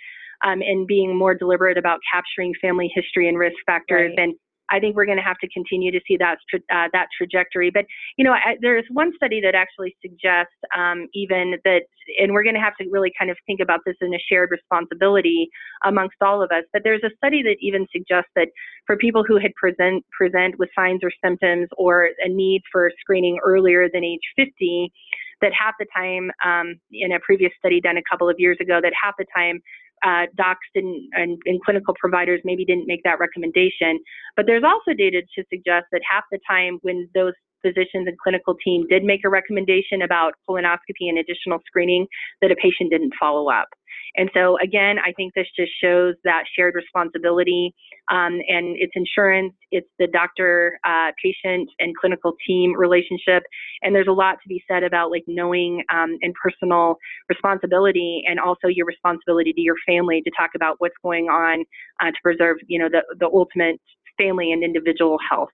Um, 0.45 0.63
and 0.63 0.87
being 0.87 1.17
more 1.19 1.35
deliberate 1.35 1.77
about 1.77 1.99
capturing 2.13 2.53
family 2.63 2.89
history 2.95 3.29
and 3.29 3.37
risk 3.37 3.57
factors 3.67 4.13
right. 4.17 4.25
and 4.25 4.35
I 4.71 4.81
think 4.81 4.97
we're 4.97 5.07
going 5.07 5.19
to 5.19 5.25
have 5.25 5.39
to 5.39 5.49
continue 5.49 5.91
to 5.91 6.01
see 6.07 6.17
that 6.19 6.39
uh, 6.55 6.89
that 6.93 7.09
trajectory. 7.17 7.71
But 7.71 7.87
you 8.17 8.25
know, 8.25 8.33
I, 8.33 8.57
there's 8.61 8.85
one 8.91 9.13
study 9.17 9.41
that 9.41 9.55
actually 9.55 9.97
suggests 10.03 10.55
um, 10.77 11.07
even 11.15 11.55
that, 11.65 11.83
and 12.21 12.33
we're 12.33 12.43
going 12.43 12.55
to 12.55 12.61
have 12.61 12.77
to 12.77 12.89
really 12.91 13.13
kind 13.19 13.31
of 13.31 13.37
think 13.47 13.61
about 13.61 13.81
this 13.87 13.97
in 14.01 14.15
a 14.15 14.19
shared 14.31 14.51
responsibility 14.51 15.49
amongst 15.85 16.17
all 16.21 16.43
of 16.43 16.51
us. 16.51 16.65
But 16.73 16.83
there's 16.85 17.03
a 17.05 17.11
study 17.17 17.43
that 17.43 17.57
even 17.61 17.87
suggests 17.93 18.31
that 18.37 18.49
for 18.87 18.97
people 18.97 19.25
who 19.27 19.39
had 19.39 19.55
present 19.55 20.05
present 20.17 20.59
with 20.59 20.71
signs 20.77 21.01
or 21.03 21.11
symptoms 21.25 21.69
or 21.77 22.11
a 22.25 22.29
need 22.29 22.63
for 22.71 22.91
screening 23.01 23.39
earlier 23.45 23.89
than 23.93 24.05
age 24.05 24.21
50 24.37 24.93
that 25.41 25.53
half 25.53 25.75
the 25.79 25.87
time 25.95 26.31
um, 26.45 26.81
in 26.91 27.13
a 27.13 27.21
previous 27.21 27.53
study 27.59 27.81
done 27.81 27.97
a 27.97 28.03
couple 28.11 28.29
of 28.29 28.37
years 28.39 28.57
ago 28.61 28.81
that 28.83 28.93
half 29.01 29.15
the 29.19 29.27
time 29.35 29.61
uh, 30.05 30.27
docs 30.37 30.67
didn't 30.75 31.09
and, 31.13 31.39
and, 31.45 31.63
clinical 31.65 31.95
providers 31.99 32.41
maybe 32.45 32.65
didn't 32.65 32.87
make 32.87 33.03
that 33.05 33.19
recommendation. 33.19 33.99
But 34.37 34.47
there's 34.47 34.65
also 34.65 34.97
data 34.97 35.23
to 35.23 35.45
suggest 35.51 35.87
that 35.93 36.01
half 36.11 36.25
the 36.31 36.39
time 36.49 36.79
when 36.83 37.09
those 37.15 37.33
physicians 37.63 38.07
and 38.07 38.17
clinical 38.19 38.55
team 38.65 38.87
did 38.89 39.05
make 39.05 39.21
a 39.25 39.29
recommendation 39.29 40.03
about 40.03 40.35
colonoscopy 40.49 41.09
and 41.09 41.19
additional 41.19 41.59
screening, 41.67 42.07
that 42.41 42.51
a 42.51 42.57
patient 42.57 42.91
didn't 42.91 43.13
follow 43.21 43.51
up. 43.51 43.69
And 44.17 44.31
so, 44.35 44.57
again, 44.63 44.97
I 44.99 45.13
think 45.13 45.35
this 45.35 45.47
just 45.57 45.71
shows 45.83 46.15
that 46.25 46.45
shared 46.57 46.75
responsibility. 46.75 47.75
Um, 48.11 48.41
and 48.49 48.77
it's 48.79 48.93
insurance, 48.95 49.55
it's 49.71 49.89
the 49.99 50.07
doctor, 50.07 50.79
uh, 50.85 51.13
patient, 51.23 51.69
and 51.79 51.95
clinical 51.97 52.35
team 52.47 52.73
relationship. 52.77 53.43
And 53.83 53.95
there's 53.95 54.09
a 54.09 54.13
lot 54.13 54.37
to 54.43 54.49
be 54.49 54.63
said 54.71 54.83
about 54.83 55.11
like 55.11 55.25
knowing 55.27 55.83
um, 55.93 56.17
and 56.23 56.35
personal 56.35 56.97
responsibility, 57.29 58.23
and 58.27 58.41
also 58.41 58.69
your 58.69 58.87
responsibility 58.87 59.53
to 59.53 59.61
your 59.61 59.77
family 59.87 60.23
to 60.23 60.31
talk 60.37 60.51
about 60.55 60.77
what's 60.79 60.97
going 61.03 61.27
on 61.27 61.65
uh, 62.01 62.07
to 62.07 62.17
preserve, 62.23 62.57
you 62.67 62.79
know, 62.79 62.89
the 62.89 63.03
the 63.19 63.27
ultimate 63.27 63.81
family 64.17 64.53
and 64.53 64.65
individual 64.65 65.19
health. 65.31 65.51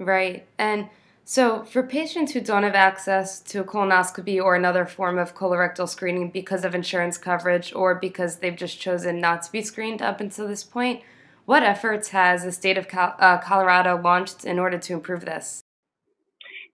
Right, 0.00 0.46
and 0.58 0.88
so, 1.30 1.62
for 1.62 1.84
patients 1.84 2.32
who 2.32 2.40
don't 2.40 2.64
have 2.64 2.74
access 2.74 3.38
to 3.40 3.60
a 3.60 3.64
colonoscopy 3.64 4.42
or 4.42 4.56
another 4.56 4.84
form 4.84 5.16
of 5.16 5.36
colorectal 5.36 5.88
screening 5.88 6.30
because 6.30 6.64
of 6.64 6.74
insurance 6.74 7.16
coverage 7.18 7.72
or 7.72 7.94
because 7.94 8.38
they've 8.38 8.56
just 8.56 8.80
chosen 8.80 9.20
not 9.20 9.44
to 9.44 9.52
be 9.52 9.62
screened 9.62 10.02
up 10.02 10.20
until 10.20 10.48
this 10.48 10.64
point, 10.64 11.02
what 11.44 11.62
efforts 11.62 12.08
has 12.08 12.42
the 12.42 12.50
state 12.50 12.76
of 12.76 12.88
uh, 12.92 13.38
Colorado 13.38 14.00
launched 14.02 14.44
in 14.44 14.58
order 14.58 14.76
to 14.78 14.92
improve 14.92 15.24
this? 15.24 15.62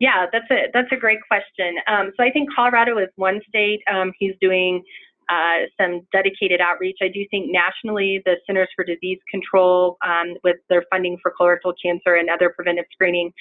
Yeah, 0.00 0.24
that's 0.32 0.50
a 0.50 0.68
that's 0.72 0.90
a 0.90 0.96
great 0.96 1.20
question. 1.28 1.76
Um, 1.86 2.12
so 2.16 2.24
I 2.24 2.30
think 2.30 2.48
Colorado 2.54 2.96
is 2.96 3.08
one 3.16 3.42
state 3.50 3.82
um, 3.92 4.12
who's 4.18 4.36
doing 4.40 4.82
uh, 5.28 5.66
some 5.80 6.00
dedicated 6.12 6.60
outreach. 6.60 6.98
I 7.02 7.08
do 7.08 7.24
think 7.30 7.50
nationally, 7.50 8.22
the 8.24 8.36
Centers 8.46 8.68
for 8.76 8.84
Disease 8.84 9.18
Control, 9.30 9.96
um, 10.04 10.34
with 10.44 10.56
their 10.68 10.84
funding 10.90 11.18
for 11.22 11.32
colorectal 11.38 11.74
cancer 11.82 12.14
and 12.14 12.30
other 12.30 12.52
preventive 12.54 12.84
screening, 12.92 13.32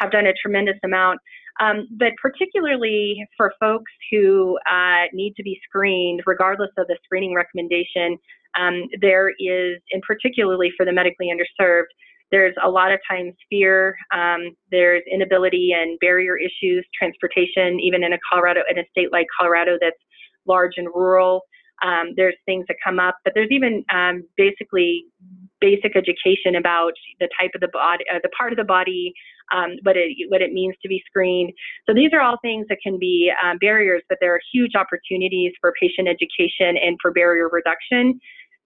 have 0.00 0.10
done 0.10 0.26
a 0.26 0.32
tremendous 0.40 0.76
amount. 0.84 1.20
Um, 1.60 1.88
but 1.98 2.12
particularly 2.22 3.24
for 3.36 3.52
folks 3.58 3.90
who 4.10 4.58
uh, 4.70 5.06
need 5.12 5.34
to 5.36 5.42
be 5.42 5.60
screened, 5.68 6.22
regardless 6.24 6.70
of 6.78 6.86
the 6.86 6.96
screening 7.04 7.34
recommendation, 7.34 8.16
um, 8.58 8.84
there 9.00 9.30
is, 9.30 9.80
and 9.92 10.02
particularly 10.02 10.70
for 10.76 10.86
the 10.86 10.92
medically 10.92 11.30
underserved, 11.32 11.90
there's 12.30 12.54
a 12.62 12.70
lot 12.70 12.92
of 12.92 13.00
times 13.10 13.34
fear. 13.48 13.96
Um, 14.14 14.54
there's 14.70 15.02
inability 15.10 15.72
and 15.72 15.98
barrier 15.98 16.36
issues, 16.36 16.86
transportation, 16.96 17.80
even 17.80 18.04
in 18.04 18.12
a 18.12 18.18
Colorado, 18.30 18.60
in 18.70 18.78
a 18.78 18.84
state 18.90 19.10
like 19.12 19.26
Colorado 19.38 19.78
that's 19.80 19.96
large 20.48 20.74
and 20.76 20.88
rural. 20.94 21.42
Um, 21.82 22.14
there's 22.16 22.34
things 22.44 22.64
that 22.68 22.76
come 22.84 22.98
up, 22.98 23.16
but 23.24 23.34
there's 23.36 23.50
even 23.52 23.84
um, 23.94 24.24
basically 24.36 25.04
basic 25.60 25.96
education 25.96 26.56
about 26.56 26.92
the 27.20 27.28
type 27.40 27.50
of 27.54 27.60
the 27.60 27.68
body, 27.68 28.04
uh, 28.12 28.18
the 28.22 28.30
part 28.30 28.52
of 28.52 28.58
the 28.58 28.64
body 28.64 29.12
um, 29.52 29.76
what 29.82 29.96
it 29.96 30.12
what 30.28 30.42
it 30.42 30.52
means 30.52 30.74
to 30.82 30.88
be 30.88 31.02
screened. 31.06 31.52
So 31.86 31.94
these 31.94 32.10
are 32.12 32.20
all 32.20 32.36
things 32.42 32.66
that 32.68 32.78
can 32.82 32.98
be 32.98 33.32
um, 33.42 33.58
barriers, 33.58 34.02
but 34.08 34.18
there 34.20 34.34
are 34.34 34.40
huge 34.52 34.72
opportunities 34.74 35.52
for 35.60 35.72
patient 35.80 36.08
education 36.08 36.76
and 36.76 36.96
for 37.00 37.10
barrier 37.12 37.48
reduction. 37.50 38.20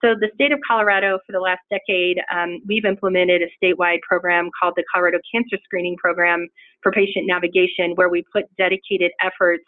So 0.05 0.15
the 0.19 0.31
state 0.35 0.51
of 0.51 0.59
Colorado, 0.67 1.21
for 1.25 1.33
the 1.33 1.39
last 1.39 1.63
decade, 1.71 2.19
um, 2.35 2.59
we've 2.67 2.85
implemented 2.85 3.41
a 3.41 3.47
statewide 3.65 4.01
program 4.01 4.51
called 4.61 4.75
the 4.77 4.83
Colorado 4.93 5.19
Cancer 5.33 5.59
Screening 5.63 5.97
Program 5.97 6.49
for 6.83 6.91
Patient 6.91 7.27
Navigation, 7.29 7.93
where 7.95 8.09
we 8.09 8.25
put 8.33 8.45
dedicated 8.59 9.13
efforts 9.23 9.63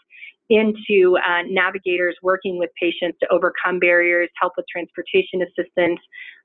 into 0.50 1.16
uh, 1.16 1.42
navigators 1.48 2.16
working 2.22 2.59
with 2.59 2.70
patients 2.80 3.18
to 3.20 3.28
overcome 3.30 3.78
barriers, 3.78 4.28
help 4.40 4.52
with 4.57 4.66
transportation 4.70 5.42
assistance, 5.42 6.00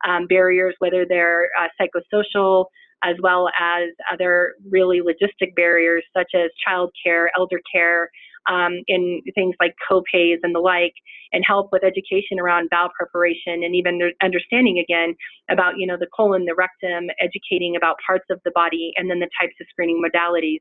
um, 0.07 0.25
barriers, 0.27 0.75
whether 0.79 1.05
they're 1.07 1.49
uh, 1.59 1.67
psychosocial, 1.79 2.65
as 3.03 3.15
well 3.21 3.49
as 3.59 3.89
other 4.11 4.55
really 4.69 4.99
logistic 4.99 5.55
barriers 5.55 6.03
such 6.15 6.31
as 6.35 6.49
child 6.65 6.91
care, 7.03 7.31
elder 7.37 7.59
care, 7.73 8.09
um, 8.49 8.81
in 8.87 9.21
things 9.35 9.55
like 9.59 9.75
co-pays 9.87 10.39
and 10.43 10.53
the 10.53 10.59
like, 10.59 10.93
and 11.31 11.43
help 11.45 11.69
with 11.71 11.83
education 11.83 12.39
around 12.41 12.69
bowel 12.69 12.89
preparation 12.97 13.63
and 13.63 13.75
even 13.75 13.99
understanding 14.23 14.83
again 14.83 15.15
about 15.49 15.73
you 15.77 15.85
know 15.85 15.97
the 15.99 16.07
colon, 16.15 16.45
the 16.45 16.55
rectum, 16.55 17.09
educating 17.21 17.75
about 17.75 17.95
parts 18.05 18.25
of 18.29 18.39
the 18.45 18.51
body, 18.51 18.91
and 18.97 19.09
then 19.09 19.19
the 19.19 19.29
types 19.39 19.53
of 19.61 19.67
screening 19.69 20.01
modalities. 20.03 20.59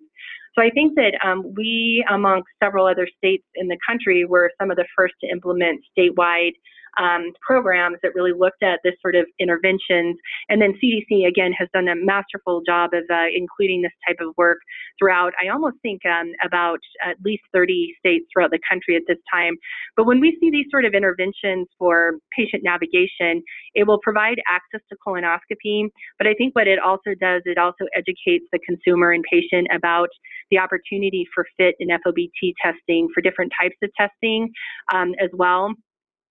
So 0.55 0.63
I 0.63 0.71
think 0.71 0.95
that 0.97 1.15
um, 1.25 1.55
we, 1.57 2.05
amongst 2.11 2.49
several 2.63 2.87
other 2.87 3.09
states 3.17 3.45
in 3.55 3.69
the 3.69 3.79
country, 3.89 4.25
were 4.25 4.51
some 4.61 4.71
of 4.71 4.77
the 4.77 4.87
first 4.97 5.15
to 5.23 5.31
implement 5.31 5.81
statewide 5.97 6.53
um, 6.99 7.33
programs 7.41 7.99
that 8.03 8.15
really 8.15 8.33
looked 8.33 8.63
at 8.63 8.81
this 8.85 8.95
sort 9.01 9.15
of 9.15 9.27
interventions. 9.39 10.17
And 10.49 10.61
then 10.61 10.75
CDC, 10.83 11.27
again, 11.27 11.53
has 11.59 11.69
done 11.73 11.89
a 11.89 11.95
masterful 11.97 12.63
job 12.67 12.91
of 12.93 13.05
uh, 13.11 13.27
including 13.35 13.83
this 13.83 13.93
type 14.07 14.17
of 14.21 14.35
work 14.37 14.59
throughout, 14.99 15.33
I 15.43 15.49
almost 15.49 15.77
think 15.83 16.03
um, 16.07 16.33
about 16.45 16.81
at 17.05 17.17
least 17.25 17.43
30 17.53 17.95
states 17.99 18.27
throughout 18.33 18.51
the 18.51 18.59
country 18.69 18.97
at 18.97 19.03
this 19.07 19.19
time. 19.33 19.55
But 19.97 20.07
when 20.07 20.21
we 20.21 20.37
see 20.41 20.51
these 20.51 20.67
sort 20.71 20.85
of 20.85 20.95
interventions 20.95 21.69
for 21.79 22.15
patient 22.37 22.63
navigation, 22.65 23.43
it 23.75 23.87
will 23.87 24.01
provide 24.03 24.39
access 24.49 24.81
to 24.91 24.97
colonoscopy. 25.07 25.89
But 26.19 26.27
I 26.27 26.35
think 26.35 26.55
what 26.55 26.67
it 26.67 26.79
also 26.79 27.15
does, 27.21 27.43
it 27.45 27.59
also 27.59 27.87
educates 27.95 28.45
the 28.53 28.59
consumer 28.67 29.13
and 29.13 29.25
patient 29.31 29.69
about 29.75 30.09
the 30.51 30.59
opportunity 30.59 31.27
for 31.35 31.47
FIT 31.57 31.77
and 31.81 31.91
FOBT 31.91 32.55
testing 32.63 33.09
for 33.15 33.21
different 33.21 33.53
types 33.61 33.77
of 33.83 33.91
testing 33.99 34.51
um, 34.93 35.15
as 35.23 35.31
well. 35.35 35.75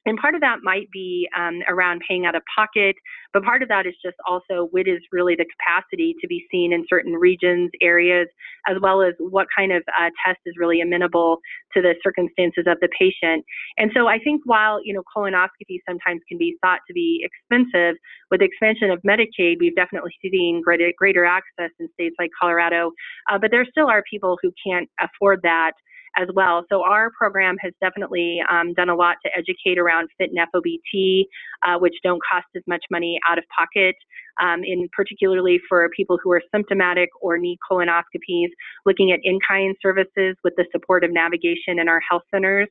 And 0.07 0.17
part 0.17 0.35
of 0.35 0.41
that 0.41 0.59
might 0.63 0.89
be 0.91 1.27
um, 1.37 1.59
around 1.67 2.01
paying 2.07 2.25
out 2.25 2.33
of 2.33 2.41
pocket, 2.55 2.95
but 3.33 3.43
part 3.43 3.61
of 3.61 3.67
that 3.67 3.85
is 3.85 3.93
just 4.03 4.15
also 4.25 4.69
what 4.71 4.87
is 4.87 4.99
really 5.11 5.35
the 5.35 5.45
capacity 5.45 6.15
to 6.21 6.27
be 6.27 6.45
seen 6.49 6.71
in 6.71 6.85
certain 6.89 7.13
regions, 7.13 7.69
areas, 7.81 8.27
as 8.67 8.77
well 8.81 9.01
as 9.01 9.13
what 9.19 9.47
kind 9.55 9.73
of 9.73 9.83
uh, 9.99 10.09
test 10.25 10.39
is 10.45 10.55
really 10.57 10.79
amenable 10.79 11.39
to 11.73 11.81
the 11.81 11.93
circumstances 12.01 12.63
of 12.67 12.77
the 12.79 12.87
patient. 12.97 13.43
And 13.77 13.91
so 13.93 14.07
I 14.07 14.17
think 14.17 14.41
while, 14.45 14.79
you 14.81 14.93
know, 14.93 15.03
colonoscopy 15.15 15.79
sometimes 15.87 16.21
can 16.29 16.37
be 16.37 16.55
thought 16.63 16.79
to 16.87 16.93
be 16.93 17.27
expensive, 17.27 17.95
with 18.31 18.39
the 18.39 18.45
expansion 18.45 18.89
of 18.91 19.01
Medicaid, 19.01 19.57
we've 19.59 19.75
definitely 19.75 20.11
seen 20.21 20.61
greater, 20.63 20.91
greater 20.97 21.25
access 21.25 21.71
in 21.79 21.89
states 21.93 22.15
like 22.17 22.29
Colorado, 22.39 22.91
uh, 23.29 23.37
but 23.37 23.51
there 23.51 23.65
still 23.69 23.89
are 23.89 24.03
people 24.09 24.37
who 24.41 24.51
can't 24.65 24.89
afford 25.01 25.41
that 25.43 25.73
as 26.15 26.27
well. 26.33 26.65
So 26.69 26.83
our 26.83 27.11
program 27.17 27.55
has 27.61 27.73
definitely 27.81 28.39
um, 28.49 28.73
done 28.73 28.89
a 28.89 28.95
lot 28.95 29.17
to 29.25 29.31
educate 29.35 29.77
around 29.77 30.09
FIT 30.17 30.31
and 30.35 30.47
FOBT, 30.53 31.23
uh, 31.65 31.79
which 31.79 31.95
don't 32.03 32.21
cost 32.31 32.47
as 32.55 32.63
much 32.67 32.83
money 32.91 33.19
out 33.29 33.37
of 33.37 33.43
pocket 33.57 33.95
um, 34.41 34.63
in 34.63 34.87
particularly 34.95 35.59
for 35.67 35.89
people 35.95 36.17
who 36.23 36.31
are 36.31 36.41
symptomatic 36.53 37.09
or 37.21 37.37
need 37.37 37.57
colonoscopies, 37.69 38.49
looking 38.85 39.11
at 39.11 39.19
in-kind 39.23 39.75
services 39.81 40.35
with 40.43 40.53
the 40.57 40.65
support 40.71 41.03
of 41.03 41.11
navigation 41.11 41.79
in 41.79 41.87
our 41.87 42.01
health 42.09 42.23
centers. 42.33 42.67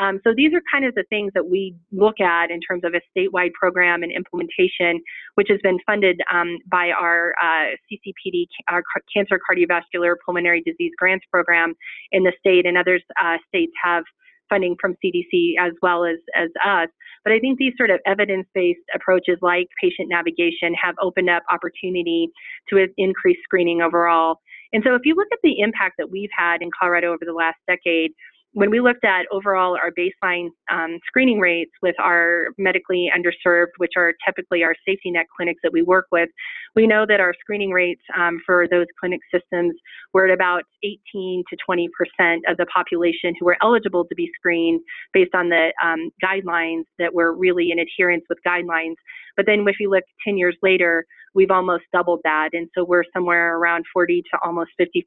Um, 0.00 0.20
so 0.24 0.34
these 0.36 0.52
are 0.52 0.60
kind 0.70 0.84
of 0.84 0.94
the 0.94 1.04
things 1.08 1.32
that 1.34 1.48
we 1.48 1.74
look 1.90 2.20
at 2.20 2.50
in 2.50 2.60
terms 2.60 2.82
of 2.84 2.92
a 2.94 3.00
statewide 3.16 3.52
program 3.52 4.02
and 4.02 4.12
implementation, 4.12 5.02
which 5.36 5.48
has 5.48 5.58
been 5.62 5.78
funded 5.86 6.20
um, 6.32 6.58
by 6.70 6.90
our 6.90 7.34
uh, 7.42 7.74
CCPD, 7.90 8.46
our 8.68 8.82
Cancer 9.14 9.38
Cardiovascular 9.38 10.14
Pulmonary 10.24 10.62
Disease 10.62 10.92
Grants 10.98 11.24
Program 11.30 11.74
in 12.12 12.24
the 12.24 12.32
state, 12.38 12.66
and 12.66 12.76
other 12.76 13.00
uh, 13.20 13.36
states 13.48 13.72
have 13.82 14.04
funding 14.48 14.76
from 14.80 14.94
CDC 15.04 15.54
as 15.60 15.72
well 15.82 16.04
as, 16.04 16.16
as 16.34 16.48
us. 16.64 16.88
But 17.24 17.32
I 17.32 17.38
think 17.38 17.58
these 17.58 17.72
sort 17.76 17.90
of 17.90 18.00
evidence-based 18.06 18.80
approaches 18.94 19.38
like 19.42 19.66
patient 19.82 20.08
navigation 20.08 20.74
have 20.80 20.94
opened 21.00 21.30
up 21.30 21.42
opportunity 21.50 22.28
to 22.70 22.86
increase 22.96 23.38
screening 23.44 23.82
overall. 23.82 24.40
And 24.72 24.82
so 24.84 24.94
if 24.94 25.02
you 25.04 25.14
look 25.14 25.28
at 25.32 25.38
the 25.42 25.60
impact 25.60 25.94
that 25.98 26.10
we've 26.10 26.30
had 26.36 26.62
in 26.62 26.70
Colorado 26.78 27.08
over 27.08 27.24
the 27.24 27.32
last 27.32 27.58
decade, 27.66 28.12
when 28.56 28.70
we 28.70 28.80
looked 28.80 29.04
at 29.04 29.26
overall 29.30 29.76
our 29.76 29.92
baseline 29.92 30.48
um, 30.72 30.98
screening 31.06 31.38
rates 31.38 31.72
with 31.82 31.94
our 32.00 32.46
medically 32.56 33.10
underserved, 33.14 33.76
which 33.76 33.92
are 33.98 34.14
typically 34.26 34.64
our 34.64 34.74
safety 34.88 35.10
net 35.10 35.26
clinics 35.36 35.60
that 35.62 35.74
we 35.74 35.82
work 35.82 36.06
with, 36.10 36.30
we 36.74 36.86
know 36.86 37.04
that 37.06 37.20
our 37.20 37.34
screening 37.38 37.70
rates 37.70 38.00
um, 38.18 38.40
for 38.46 38.66
those 38.70 38.86
clinic 38.98 39.20
systems 39.30 39.74
were 40.14 40.26
at 40.26 40.32
about 40.32 40.62
18 40.82 41.44
to 41.50 41.56
20 41.66 41.88
percent 41.98 42.44
of 42.48 42.56
the 42.56 42.64
population 42.74 43.34
who 43.38 43.44
were 43.44 43.58
eligible 43.62 44.06
to 44.06 44.14
be 44.14 44.30
screened 44.38 44.80
based 45.12 45.34
on 45.34 45.50
the 45.50 45.70
um, 45.84 46.08
guidelines 46.24 46.84
that 46.98 47.12
were 47.12 47.36
really 47.36 47.70
in 47.70 47.78
adherence 47.78 48.24
with 48.30 48.38
guidelines. 48.46 48.94
But 49.36 49.44
then 49.44 49.66
if 49.68 49.76
you 49.78 49.90
look 49.90 50.04
10 50.26 50.38
years 50.38 50.56
later, 50.62 51.04
we've 51.36 51.50
almost 51.50 51.84
doubled 51.92 52.20
that. 52.24 52.50
And 52.54 52.68
so 52.74 52.84
we're 52.84 53.04
somewhere 53.12 53.56
around 53.58 53.84
40 53.92 54.22
to 54.32 54.38
almost 54.42 54.70
50% 54.80 55.02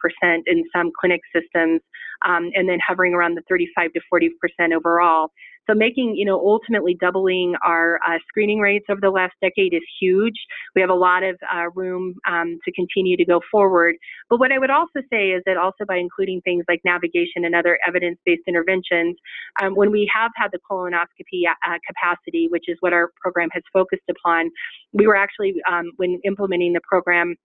in 0.45 0.63
some 0.73 0.91
clinic 0.99 1.21
systems, 1.35 1.81
um, 2.25 2.51
and 2.53 2.69
then 2.69 2.79
hovering 2.87 3.13
around 3.13 3.35
the 3.35 3.43
35 3.49 3.91
to 3.93 4.01
40% 4.13 4.73
overall. 4.73 5.31
So 5.69 5.75
making, 5.75 6.15
you 6.15 6.25
know, 6.25 6.39
ultimately 6.39 6.95
doubling 6.99 7.53
our 7.63 7.99
uh, 8.07 8.17
screening 8.27 8.59
rates 8.59 8.85
over 8.89 8.99
the 8.99 9.11
last 9.11 9.33
decade 9.39 9.73
is 9.73 9.83
huge. 10.01 10.33
We 10.75 10.81
have 10.81 10.89
a 10.89 10.95
lot 10.95 11.21
of 11.21 11.37
uh, 11.53 11.69
room 11.75 12.15
um, 12.27 12.57
to 12.65 12.71
continue 12.71 13.15
to 13.17 13.25
go 13.25 13.39
forward. 13.51 13.95
But 14.29 14.39
what 14.39 14.51
I 14.51 14.57
would 14.57 14.71
also 14.71 15.01
say 15.11 15.29
is 15.29 15.43
that 15.45 15.57
also 15.57 15.85
by 15.87 15.97
including 15.97 16.41
things 16.41 16.65
like 16.67 16.81
navigation 16.83 17.45
and 17.45 17.53
other 17.53 17.77
evidence-based 17.87 18.41
interventions, 18.47 19.15
um, 19.61 19.75
when 19.75 19.91
we 19.91 20.09
have 20.13 20.31
had 20.35 20.47
the 20.51 20.59
colonoscopy 20.69 21.43
uh, 21.47 21.77
capacity, 21.85 22.47
which 22.49 22.65
is 22.67 22.77
what 22.79 22.93
our 22.93 23.11
program 23.21 23.49
has 23.53 23.61
focused 23.71 24.09
upon, 24.09 24.49
we 24.93 25.05
were 25.05 25.15
actually, 25.15 25.53
um, 25.71 25.91
when 25.97 26.19
implementing 26.25 26.73
the 26.73 26.81
program, 26.89 27.35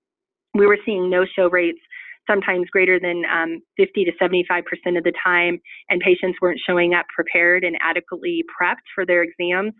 we 0.54 0.66
were 0.66 0.78
seeing 0.86 1.10
no-show 1.10 1.50
rates 1.50 1.80
sometimes 2.26 2.68
greater 2.70 2.98
than 2.98 3.22
um, 3.32 3.60
50 3.76 4.04
to 4.04 4.12
75% 4.20 4.62
of 4.96 5.04
the 5.04 5.12
time, 5.22 5.60
and 5.88 6.00
patients 6.00 6.38
weren't 6.40 6.60
showing 6.66 6.94
up 6.94 7.06
prepared 7.14 7.64
and 7.64 7.76
adequately 7.80 8.44
prepped 8.60 8.86
for 8.94 9.04
their 9.06 9.22
exams. 9.22 9.72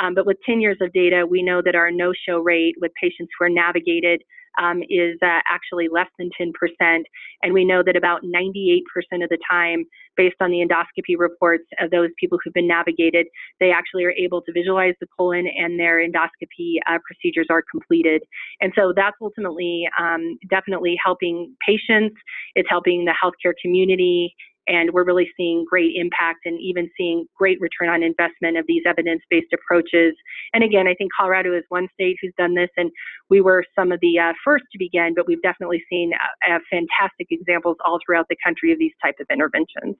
Um, 0.00 0.14
but 0.14 0.26
with 0.26 0.36
10 0.46 0.60
years 0.60 0.78
of 0.80 0.92
data, 0.92 1.26
we 1.28 1.42
know 1.42 1.60
that 1.64 1.74
our 1.74 1.90
no 1.90 2.12
show 2.28 2.38
rate 2.38 2.74
with 2.80 2.92
patients 3.00 3.30
who 3.38 3.44
are 3.44 3.50
navigated 3.50 4.22
um, 4.58 4.82
is 4.88 5.16
uh, 5.22 5.40
actually 5.48 5.88
less 5.88 6.08
than 6.18 6.30
10%. 6.40 7.02
And 7.42 7.52
we 7.54 7.64
know 7.64 7.82
that 7.84 7.96
about 7.96 8.22
98% 8.22 8.80
of 9.22 9.28
the 9.28 9.38
time, 9.50 9.84
based 10.16 10.36
on 10.40 10.50
the 10.50 10.58
endoscopy 10.58 11.18
reports 11.18 11.64
of 11.80 11.90
those 11.90 12.10
people 12.18 12.38
who've 12.42 12.54
been 12.54 12.68
navigated, 12.68 13.26
they 13.58 13.70
actually 13.70 14.04
are 14.04 14.12
able 14.12 14.42
to 14.42 14.52
visualize 14.52 14.94
the 15.00 15.06
colon 15.16 15.46
and 15.56 15.78
their 15.78 15.98
endoscopy 15.98 16.76
uh, 16.88 16.98
procedures 17.06 17.46
are 17.50 17.62
completed. 17.70 18.22
And 18.60 18.72
so 18.76 18.92
that's 18.94 19.16
ultimately 19.20 19.88
um, 19.98 20.38
definitely 20.48 20.96
helping 21.02 21.54
patients, 21.66 22.16
it's 22.54 22.68
helping 22.68 23.04
the 23.04 23.14
healthcare 23.22 23.54
community, 23.62 24.34
and 24.66 24.92
we're 24.92 25.04
really 25.04 25.30
seeing 25.36 25.64
great 25.68 25.92
impact 25.96 26.40
and 26.44 26.58
even 26.60 26.90
seeing 26.96 27.26
great 27.36 27.60
return 27.60 27.88
on 27.88 28.02
investment 28.02 28.56
of 28.56 28.66
these 28.66 28.82
evidence-based 28.86 29.52
approaches. 29.52 30.14
And 30.52 30.62
again, 30.62 30.86
I 30.86 30.94
think 30.94 31.10
Colorado 31.18 31.56
is 31.56 31.64
one 31.68 31.88
state 31.94 32.16
who's 32.20 32.32
done 32.38 32.54
this, 32.54 32.70
and 32.76 32.90
we 33.28 33.40
were 33.40 33.64
some 33.74 33.92
of 33.92 34.00
the 34.00 34.18
uh, 34.18 34.32
first 34.44 34.64
to 34.72 34.78
begin, 34.78 35.14
but 35.14 35.26
we've 35.26 35.42
definitely 35.42 35.82
seen 35.88 36.12
uh, 36.48 36.58
fantastic 36.70 37.28
examples 37.30 37.76
all 37.84 37.98
throughout 38.04 38.26
the 38.28 38.36
country 38.44 38.72
of 38.72 38.78
these 38.78 38.92
type 39.02 39.16
of 39.20 39.26
interventions. 39.30 39.96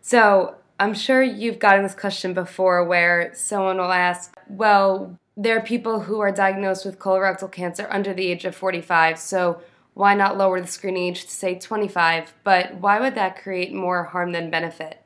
So 0.00 0.56
I'm 0.78 0.94
sure 0.94 1.22
you've 1.22 1.58
gotten 1.58 1.82
this 1.82 1.94
question 1.94 2.34
before 2.34 2.84
where 2.84 3.32
someone 3.34 3.78
will 3.78 3.92
ask, 3.92 4.34
well, 4.48 5.18
there 5.36 5.56
are 5.56 5.62
people 5.62 6.00
who 6.00 6.20
are 6.20 6.30
diagnosed 6.30 6.84
with 6.84 6.98
colorectal 6.98 7.50
cancer 7.50 7.88
under 7.90 8.12
the 8.14 8.26
age 8.26 8.44
of 8.44 8.54
45, 8.54 9.18
so 9.18 9.60
why 9.94 10.14
not 10.14 10.36
lower 10.36 10.60
the 10.60 10.66
screening 10.66 11.04
age 11.04 11.24
to 11.24 11.30
say 11.30 11.58
25? 11.58 12.34
But 12.44 12.74
why 12.74 13.00
would 13.00 13.14
that 13.14 13.40
create 13.40 13.72
more 13.72 14.04
harm 14.04 14.32
than 14.32 14.50
benefit? 14.50 15.00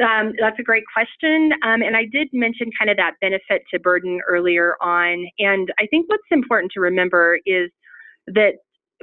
Um, 0.00 0.32
that's 0.38 0.58
a 0.60 0.62
great 0.62 0.84
question. 0.92 1.50
Um, 1.64 1.82
and 1.82 1.96
I 1.96 2.04
did 2.04 2.28
mention 2.32 2.70
kind 2.78 2.90
of 2.90 2.96
that 2.98 3.14
benefit 3.20 3.62
to 3.72 3.80
burden 3.80 4.20
earlier 4.28 4.76
on. 4.80 5.26
And 5.38 5.72
I 5.80 5.86
think 5.86 6.08
what's 6.08 6.22
important 6.30 6.70
to 6.74 6.80
remember 6.80 7.40
is 7.46 7.70
that 8.28 8.52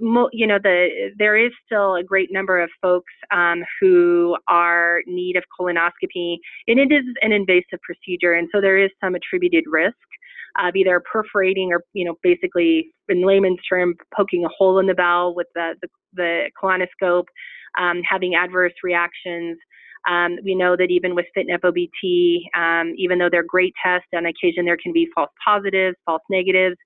you 0.01 0.45
know 0.45 0.59
the 0.61 1.11
there 1.17 1.37
is 1.37 1.51
still 1.65 1.95
a 1.95 2.03
great 2.03 2.29
number 2.31 2.61
of 2.61 2.69
folks 2.81 3.13
um, 3.31 3.63
who 3.79 4.35
are 4.47 5.01
need 5.07 5.37
of 5.37 5.43
colonoscopy 5.57 6.35
and 6.67 6.79
it 6.79 6.91
is 6.91 7.05
an 7.21 7.31
invasive 7.31 7.79
procedure 7.81 8.33
and 8.33 8.49
so 8.51 8.59
there 8.59 8.77
is 8.77 8.91
some 9.01 9.15
attributed 9.15 9.63
risk 9.71 9.95
of 10.59 10.75
either 10.75 11.01
perforating 11.11 11.71
or, 11.71 11.83
you 11.93 12.05
know, 12.05 12.15
basically 12.23 12.91
in 13.09 13.25
layman's 13.25 13.59
term, 13.67 13.95
poking 14.15 14.45
a 14.45 14.49
hole 14.49 14.79
in 14.79 14.87
the 14.87 14.93
bowel 14.93 15.35
with 15.35 15.47
the, 15.55 15.75
the, 15.81 15.87
the 16.13 16.51
colonoscope, 16.61 17.25
um, 17.79 18.01
having 18.07 18.35
adverse 18.35 18.73
reactions. 18.83 19.57
Um, 20.09 20.37
we 20.43 20.55
know 20.55 20.75
that 20.77 20.91
even 20.91 21.15
with 21.15 21.25
FIT 21.33 21.47
and 21.49 21.61
FOBT, 21.61 22.41
um, 22.55 22.93
even 22.97 23.17
though 23.17 23.29
they're 23.29 23.43
great 23.43 23.73
tests, 23.83 24.07
on 24.15 24.25
occasion 24.25 24.65
there 24.65 24.77
can 24.81 24.93
be 24.93 25.09
false 25.15 25.31
positives, 25.43 25.97
false 26.05 26.21
negatives. 26.29 26.77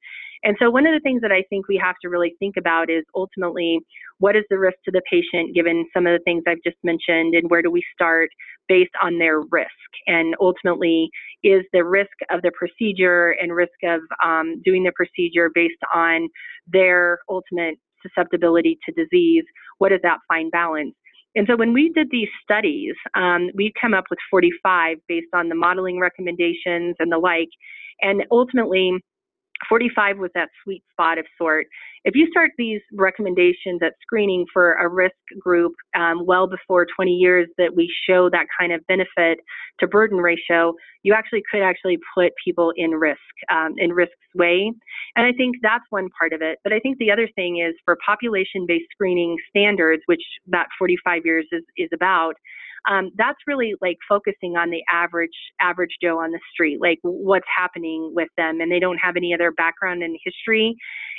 And 0.44 0.56
so, 0.60 0.70
one 0.70 0.86
of 0.86 0.94
the 0.94 1.02
things 1.02 1.22
that 1.22 1.32
I 1.32 1.44
think 1.50 1.68
we 1.68 1.82
have 1.84 1.96
to 2.02 2.10
really 2.10 2.36
think 2.40 2.56
about 2.58 2.90
is 2.90 3.04
ultimately 3.16 3.80
what 4.20 4.36
is 4.36 4.44
the 4.50 4.58
risk 4.58 4.78
to 4.86 4.92
the 4.92 5.02
patient 5.10 5.56
given 5.56 5.86
some 5.94 6.08
of 6.08 6.18
the 6.18 6.24
things 6.24 6.44
I've 6.48 6.64
just 6.64 6.78
mentioned, 6.84 7.36
and 7.36 7.50
where 7.50 7.62
do 7.62 7.72
we 7.72 7.84
start 7.94 8.30
based 8.68 8.92
on 9.02 9.18
their 9.18 9.42
risk? 9.52 9.90
And 10.08 10.36
ultimately, 10.40 11.10
is 11.44 11.64
the 11.74 11.84
risk 11.84 12.16
of 12.30 12.42
the 12.42 12.52
procedure 12.58 13.36
and 13.42 13.54
risk 13.54 13.72
of 13.84 14.02
um, 14.24 14.62
doing 14.64 14.84
the 14.84 14.94
procedure 14.96 15.50
based 15.54 15.82
on 15.94 16.28
their 16.68 17.20
ultimate 17.30 17.76
susceptibility 18.02 18.78
to 18.86 18.94
disease? 18.94 19.44
What 19.80 19.92
is 19.92 20.00
that 20.04 20.20
fine 20.28 20.50
balance? 20.50 20.96
And 21.36 21.48
so 21.48 21.56
when 21.56 21.74
we 21.74 21.92
did 21.94 22.08
these 22.12 22.30
studies, 22.44 22.96
um, 23.16 23.50
we 23.54 23.72
come 23.80 23.94
up 23.94 24.06
with 24.10 24.20
45 24.32 24.98
based 25.08 25.28
on 25.34 25.48
the 25.48 25.56
modeling 25.56 26.00
recommendations 26.00 26.96
and 27.00 27.12
the 27.12 27.18
like. 27.18 27.50
And 28.02 28.24
ultimately, 28.32 28.94
45 29.68 30.18
was 30.20 30.32
that 30.36 30.50
sweet 30.64 30.84
spot 30.92 31.18
of 31.18 31.26
sort. 31.38 31.68
If 32.06 32.16
you 32.16 32.28
start 32.32 32.52
these 32.58 32.82
recommendations 32.94 33.82
at 33.84 33.94
screening 34.02 34.46
for 34.54 34.74
a 34.74 34.88
risk 34.88 35.16
group 35.40 35.74
um, 35.96 36.26
well 36.26 36.48
before 36.48 36.88
20 36.96 37.12
years 37.12 37.48
that 37.58 37.76
we 37.76 37.94
show 38.08 38.30
that 38.30 38.46
kind 38.58 38.72
of 38.72 38.86
benefit 38.88 39.40
to 39.80 39.88
burden 39.88 40.20
ratio, 40.20 40.74
you 41.04 41.14
actually 41.14 41.44
could 41.52 41.62
actually 41.62 41.98
put 42.16 42.32
people 42.44 42.72
in 42.76 42.92
risk, 42.92 43.20
um, 43.52 43.74
in 43.78 43.92
risk's 43.92 44.16
way. 44.34 44.72
And 45.16 45.26
I 45.26 45.34
think 45.34 45.58
that's 45.62 45.86
one 45.90 46.08
part 46.18 46.34
of 46.34 46.42
it. 46.42 46.60
But 46.64 46.74
I 46.74 46.80
think 46.80 46.98
the 46.98 47.12
other 47.12 47.28
thing 47.36 47.60
is 47.60 47.76
for 47.84 47.98
population-based 48.06 48.88
screening 48.92 49.36
standards, 49.50 50.04
which 50.06 50.24
that 50.48 50.68
45 50.78 51.22
years 51.26 51.46
is, 51.52 51.64
is 51.78 51.90
about, 51.94 52.36
um, 52.90 53.12
that's 53.18 53.40
really 53.48 53.74
like 53.82 53.98
focusing 54.08 54.56
on 54.56 54.70
the 54.70 54.82
average 54.92 55.30
average 55.62 55.98
Joe 56.02 56.20
on 56.20 56.32
the 56.32 56.40
street, 56.54 56.80
like 56.82 57.00
what's 57.02 57.48
happening 57.56 58.12
with 58.16 58.30
them, 58.38 58.62
and 58.62 58.72
they 58.72 58.80
don't 58.80 58.98
have 58.98 59.16
any 59.18 59.34
other 59.34 59.52
background 59.52 60.04
and 60.04 60.18
history. 60.24 60.76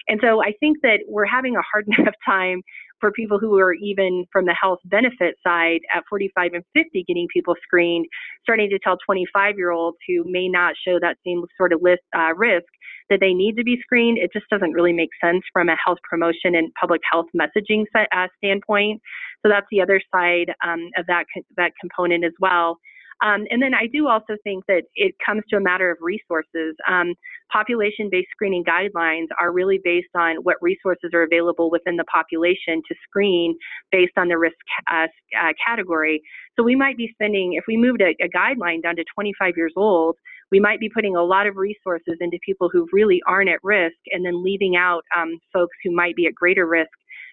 And 0.08 0.20
so 0.22 0.42
I 0.42 0.52
think 0.60 0.78
that 0.82 1.00
we're 1.08 1.26
having 1.26 1.56
a 1.56 1.62
hard 1.72 1.86
enough 1.98 2.14
time 2.26 2.62
for 3.00 3.10
people 3.12 3.38
who 3.38 3.58
are 3.58 3.74
even 3.74 4.26
from 4.30 4.44
the 4.44 4.54
health 4.60 4.78
benefit 4.84 5.34
side 5.46 5.80
at 5.94 6.04
45 6.08 6.52
and 6.52 6.64
50 6.74 7.04
getting 7.08 7.26
people 7.32 7.54
screened, 7.62 8.06
starting 8.42 8.68
to 8.70 8.78
tell 8.78 8.98
25 9.04 9.56
year 9.56 9.70
olds 9.70 9.96
who 10.06 10.22
may 10.26 10.48
not 10.48 10.74
show 10.86 10.98
that 11.00 11.16
same 11.26 11.42
sort 11.56 11.72
of 11.72 11.80
list, 11.82 12.02
uh, 12.16 12.34
risk 12.36 12.66
that 13.10 13.20
they 13.20 13.34
need 13.34 13.56
to 13.56 13.64
be 13.64 13.78
screened. 13.82 14.18
It 14.18 14.30
just 14.32 14.48
doesn't 14.48 14.72
really 14.72 14.92
make 14.92 15.10
sense 15.22 15.42
from 15.52 15.68
a 15.68 15.76
health 15.84 15.98
promotion 16.08 16.54
and 16.54 16.72
public 16.80 17.00
health 17.10 17.26
messaging 17.36 17.84
uh, 17.94 18.28
standpoint. 18.38 19.02
So 19.42 19.50
that's 19.50 19.66
the 19.70 19.80
other 19.82 20.00
side 20.14 20.52
um, 20.64 20.88
of 20.96 21.06
that 21.06 21.24
that 21.56 21.72
component 21.80 22.24
as 22.24 22.32
well. 22.40 22.78
Um, 23.22 23.44
and 23.50 23.60
then 23.62 23.74
I 23.74 23.86
do 23.86 24.08
also 24.08 24.36
think 24.44 24.64
that 24.66 24.84
it 24.94 25.14
comes 25.24 25.42
to 25.50 25.56
a 25.56 25.60
matter 25.60 25.90
of 25.90 25.98
resources. 26.00 26.74
Um, 26.88 27.14
population 27.52 28.08
based 28.10 28.28
screening 28.30 28.64
guidelines 28.64 29.26
are 29.38 29.52
really 29.52 29.78
based 29.84 30.14
on 30.16 30.36
what 30.36 30.56
resources 30.62 31.10
are 31.12 31.22
available 31.22 31.70
within 31.70 31.96
the 31.96 32.04
population 32.04 32.82
to 32.88 32.94
screen 33.06 33.56
based 33.92 34.14
on 34.16 34.28
the 34.28 34.38
risk 34.38 34.56
uh, 34.90 35.06
uh, 35.38 35.52
category. 35.66 36.22
So 36.56 36.62
we 36.62 36.76
might 36.76 36.96
be 36.96 37.10
spending, 37.12 37.54
if 37.54 37.64
we 37.68 37.76
moved 37.76 38.00
a, 38.00 38.14
a 38.24 38.28
guideline 38.28 38.82
down 38.82 38.96
to 38.96 39.04
25 39.14 39.54
years 39.56 39.72
old, 39.76 40.16
we 40.50 40.60
might 40.60 40.80
be 40.80 40.88
putting 40.88 41.16
a 41.16 41.22
lot 41.22 41.46
of 41.46 41.56
resources 41.56 42.16
into 42.20 42.38
people 42.44 42.68
who 42.72 42.86
really 42.92 43.20
aren't 43.26 43.50
at 43.50 43.62
risk 43.62 43.96
and 44.12 44.24
then 44.24 44.42
leaving 44.42 44.76
out 44.76 45.02
um, 45.16 45.38
folks 45.52 45.76
who 45.84 45.94
might 45.94 46.16
be 46.16 46.26
at 46.26 46.34
greater 46.34 46.66
risk 46.66 46.90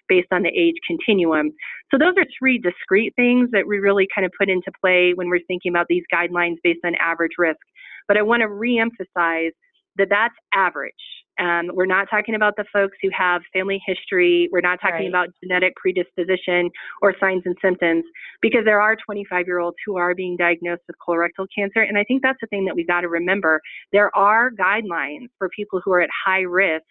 based 0.08 0.28
on 0.32 0.42
the 0.42 0.48
age 0.48 0.76
continuum. 0.86 1.52
So 1.90 1.98
those 1.98 2.14
are 2.16 2.24
three 2.38 2.58
discrete 2.58 3.14
things 3.16 3.50
that 3.52 3.66
we 3.66 3.78
really 3.78 4.08
kind 4.14 4.24
of 4.24 4.32
put 4.38 4.48
into 4.48 4.72
play 4.80 5.12
when 5.14 5.28
we're 5.28 5.44
thinking 5.46 5.70
about 5.70 5.86
these 5.88 6.04
guidelines 6.12 6.56
based 6.62 6.80
on 6.84 6.94
average 6.96 7.32
risk. 7.38 7.58
But 8.06 8.16
I 8.16 8.22
want 8.22 8.40
to 8.40 8.48
reemphasize 8.48 9.50
that 9.96 10.08
that's 10.08 10.34
average. 10.54 10.94
Um, 11.38 11.70
we're 11.72 11.86
not 11.86 12.08
talking 12.10 12.34
about 12.34 12.54
the 12.56 12.64
folks 12.72 12.96
who 13.02 13.08
have 13.16 13.42
family 13.52 13.80
history. 13.86 14.48
We're 14.50 14.60
not 14.60 14.80
talking 14.80 15.00
right. 15.00 15.08
about 15.08 15.28
genetic 15.42 15.74
predisposition 15.76 16.70
or 17.00 17.14
signs 17.20 17.42
and 17.44 17.56
symptoms 17.62 18.04
because 18.42 18.64
there 18.64 18.80
are 18.80 18.96
25 18.96 19.46
year 19.46 19.60
olds 19.60 19.76
who 19.86 19.96
are 19.96 20.14
being 20.14 20.36
diagnosed 20.36 20.82
with 20.86 20.96
colorectal 21.06 21.46
cancer. 21.56 21.80
And 21.80 21.96
I 21.96 22.04
think 22.04 22.22
that's 22.22 22.38
the 22.40 22.48
thing 22.48 22.64
that 22.64 22.74
we've 22.74 22.86
got 22.86 23.02
to 23.02 23.08
remember. 23.08 23.60
There 23.92 24.14
are 24.16 24.50
guidelines 24.50 25.28
for 25.38 25.48
people 25.54 25.80
who 25.84 25.92
are 25.92 26.00
at 26.00 26.10
high 26.26 26.40
risk 26.40 26.84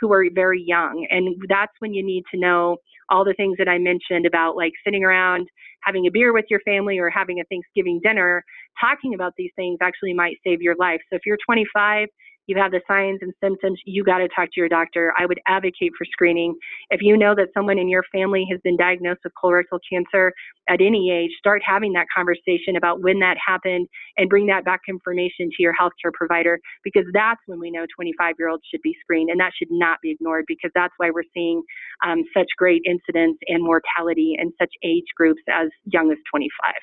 who 0.00 0.12
are 0.12 0.24
very 0.34 0.62
young. 0.62 1.06
And 1.10 1.36
that's 1.48 1.72
when 1.78 1.94
you 1.94 2.04
need 2.04 2.24
to 2.32 2.40
know 2.40 2.78
all 3.10 3.24
the 3.24 3.34
things 3.34 3.56
that 3.58 3.68
I 3.68 3.78
mentioned 3.78 4.26
about 4.26 4.56
like 4.56 4.72
sitting 4.84 5.04
around 5.04 5.48
having 5.82 6.06
a 6.06 6.10
beer 6.10 6.32
with 6.32 6.46
your 6.48 6.60
family 6.60 6.98
or 6.98 7.10
having 7.10 7.40
a 7.40 7.44
Thanksgiving 7.44 8.00
dinner, 8.02 8.42
talking 8.80 9.14
about 9.14 9.34
these 9.36 9.50
things 9.56 9.78
actually 9.82 10.14
might 10.14 10.36
save 10.44 10.62
your 10.62 10.74
life. 10.76 11.00
So 11.10 11.16
if 11.16 11.22
you're 11.26 11.38
25 11.46 12.08
you 12.46 12.56
have 12.56 12.72
the 12.72 12.80
signs 12.86 13.18
and 13.22 13.32
symptoms, 13.42 13.80
you 13.84 14.04
got 14.04 14.18
to 14.18 14.28
talk 14.28 14.46
to 14.52 14.60
your 14.60 14.68
doctor. 14.68 15.12
I 15.18 15.26
would 15.26 15.40
advocate 15.46 15.92
for 15.96 16.04
screening. 16.04 16.54
If 16.90 17.00
you 17.02 17.16
know 17.16 17.34
that 17.34 17.48
someone 17.54 17.78
in 17.78 17.88
your 17.88 18.04
family 18.12 18.46
has 18.50 18.60
been 18.62 18.76
diagnosed 18.76 19.20
with 19.24 19.32
colorectal 19.42 19.80
cancer 19.90 20.32
at 20.68 20.80
any 20.80 21.10
age, 21.10 21.30
start 21.38 21.62
having 21.64 21.92
that 21.94 22.06
conversation 22.14 22.76
about 22.76 23.02
when 23.02 23.18
that 23.20 23.36
happened 23.44 23.88
and 24.16 24.28
bring 24.28 24.46
that 24.46 24.64
back 24.64 24.80
information 24.88 25.50
to 25.50 25.56
your 25.62 25.72
healthcare 25.74 26.12
provider 26.12 26.58
because 26.82 27.04
that's 27.12 27.40
when 27.46 27.58
we 27.58 27.70
know 27.70 27.86
25 27.94 28.34
year 28.38 28.48
olds 28.48 28.62
should 28.70 28.82
be 28.82 28.96
screened 29.00 29.30
and 29.30 29.40
that 29.40 29.52
should 29.56 29.70
not 29.70 30.00
be 30.02 30.10
ignored 30.10 30.44
because 30.46 30.70
that's 30.74 30.94
why 30.98 31.10
we're 31.10 31.22
seeing 31.32 31.62
um, 32.06 32.22
such 32.36 32.48
great 32.56 32.82
incidence 32.84 33.38
and 33.48 33.62
mortality 33.62 34.36
in 34.38 34.52
such 34.58 34.72
age 34.82 35.04
groups 35.16 35.42
as 35.50 35.68
young 35.86 36.10
as 36.10 36.18
25. 36.30 36.74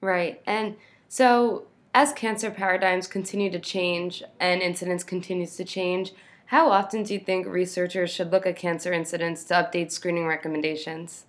Right. 0.00 0.40
And 0.46 0.76
so 1.08 1.66
as 1.98 2.12
cancer 2.12 2.48
paradigms 2.48 3.08
continue 3.08 3.50
to 3.50 3.58
change 3.58 4.22
and 4.38 4.62
incidence 4.62 5.02
continues 5.02 5.56
to 5.56 5.64
change, 5.64 6.12
how 6.46 6.70
often 6.70 7.02
do 7.02 7.12
you 7.12 7.18
think 7.18 7.44
researchers 7.44 8.08
should 8.08 8.30
look 8.30 8.46
at 8.46 8.54
cancer 8.54 8.92
incidence 8.92 9.42
to 9.42 9.54
update 9.54 9.90
screening 9.90 10.24
recommendations? 10.24 11.26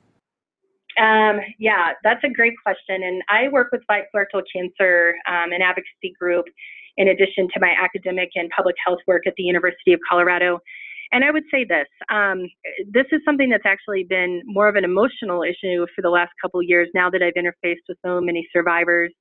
Um, 1.02 1.40
yeah, 1.58 1.94
that's 2.04 2.24
a 2.24 2.30
great 2.30 2.54
question. 2.62 3.02
And 3.02 3.24
I 3.30 3.48
work 3.52 3.70
with 3.72 3.82
Colorectal 3.90 4.44
Cancer, 4.54 5.16
um, 5.28 5.52
an 5.52 5.64
advocacy 5.64 6.14
group, 6.20 6.46
in 6.98 7.08
addition 7.08 7.48
to 7.52 7.60
my 7.60 7.74
academic 7.84 8.30
and 8.36 8.48
public 8.56 8.76
health 8.86 9.00
work 9.08 9.24
at 9.26 9.34
the 9.38 9.44
University 9.44 9.92
of 9.94 10.00
Colorado. 10.08 10.60
And 11.12 11.24
I 11.24 11.32
would 11.32 11.46
say 11.50 11.66
this 11.68 11.88
um, 12.12 12.48
this 12.88 13.08
is 13.12 13.22
something 13.26 13.50
that's 13.50 13.66
actually 13.66 14.04
been 14.04 14.44
more 14.46 14.70
of 14.70 14.76
an 14.76 14.84
emotional 14.84 15.42
issue 15.42 15.88
for 15.96 16.04
the 16.04 16.10
last 16.10 16.30
couple 16.40 16.62
years 16.62 16.90
now 16.94 17.10
that 17.10 17.24
I've 17.24 17.34
interfaced 17.34 17.90
with 17.90 17.98
so 18.06 18.22
many 18.22 18.48
survivors 18.54 19.12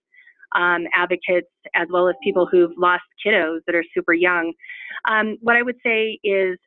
um, 0.54 0.84
advocates 0.94 1.48
as 1.74 1.88
well 1.92 2.08
as 2.08 2.14
people 2.22 2.46
who've 2.50 2.72
lost 2.76 3.02
kiddos 3.24 3.58
that 3.66 3.74
are 3.74 3.84
super 3.94 4.14
young. 4.14 4.52
Um, 5.08 5.36
what 5.40 5.56
I 5.56 5.62
would 5.62 5.76
say 5.84 6.18
is 6.24 6.58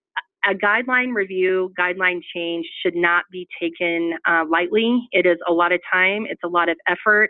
a 0.46 0.54
guideline 0.54 1.14
review, 1.14 1.72
guideline 1.80 2.20
change 2.34 2.66
should 2.84 2.96
not 2.96 3.24
be 3.32 3.48
taken 3.62 4.14
uh, 4.28 4.44
lightly. 4.50 5.08
It 5.12 5.26
is 5.26 5.38
a 5.48 5.54
lot 5.54 5.72
of 5.72 5.80
time, 5.92 6.26
it's 6.30 6.42
a 6.44 6.48
lot 6.48 6.70
of 6.70 6.78
effort. 6.88 7.30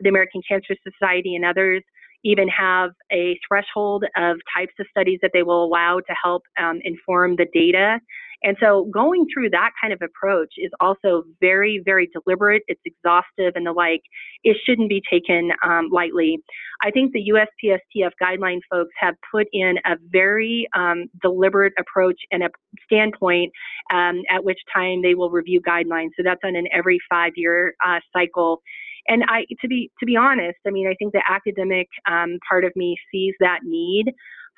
The 0.00 0.08
American 0.08 0.42
Cancer 0.48 0.74
Society 0.82 1.36
and 1.36 1.44
others 1.44 1.82
even 2.24 2.48
have 2.48 2.90
a 3.12 3.38
threshold 3.46 4.04
of 4.16 4.36
types 4.56 4.72
of 4.80 4.86
studies 4.90 5.18
that 5.22 5.30
they 5.32 5.42
will 5.42 5.64
allow 5.64 6.00
to 6.00 6.14
help 6.22 6.42
um, 6.58 6.80
inform 6.84 7.36
the 7.36 7.46
data 7.52 8.00
and 8.44 8.58
so 8.60 8.88
going 8.92 9.26
through 9.32 9.50
that 9.50 9.70
kind 9.80 9.92
of 9.92 10.02
approach 10.02 10.52
is 10.58 10.70
also 10.78 11.24
very, 11.40 11.80
very 11.82 12.10
deliberate. 12.12 12.62
It's 12.68 12.80
exhaustive 12.84 13.54
and 13.56 13.66
the 13.66 13.72
like. 13.72 14.02
It 14.44 14.58
shouldn't 14.66 14.90
be 14.90 15.02
taken 15.10 15.50
um, 15.64 15.88
lightly. 15.90 16.38
I 16.82 16.90
think 16.90 17.12
the 17.12 17.32
USPSTF 17.32 18.10
guideline 18.22 18.60
folks 18.70 18.92
have 19.00 19.14
put 19.32 19.46
in 19.54 19.76
a 19.86 19.96
very 20.10 20.68
um, 20.76 21.06
deliberate 21.22 21.72
approach 21.78 22.20
and 22.30 22.42
a 22.42 22.50
standpoint 22.84 23.50
um, 23.90 24.22
at 24.30 24.44
which 24.44 24.58
time 24.72 25.00
they 25.00 25.14
will 25.14 25.30
review 25.30 25.62
guidelines. 25.62 26.10
So 26.14 26.22
that's 26.22 26.40
on 26.44 26.54
an 26.54 26.66
every 26.70 26.98
five-year 27.08 27.74
uh, 27.84 28.00
cycle. 28.14 28.60
And 29.08 29.22
I, 29.28 29.44
to 29.60 29.68
be 29.68 29.90
to 30.00 30.06
be 30.06 30.16
honest, 30.16 30.58
I 30.66 30.70
mean, 30.70 30.88
I 30.88 30.94
think 30.94 31.12
the 31.12 31.22
academic 31.28 31.88
um, 32.10 32.38
part 32.48 32.64
of 32.64 32.72
me 32.76 32.96
sees 33.12 33.34
that 33.40 33.60
need 33.64 34.06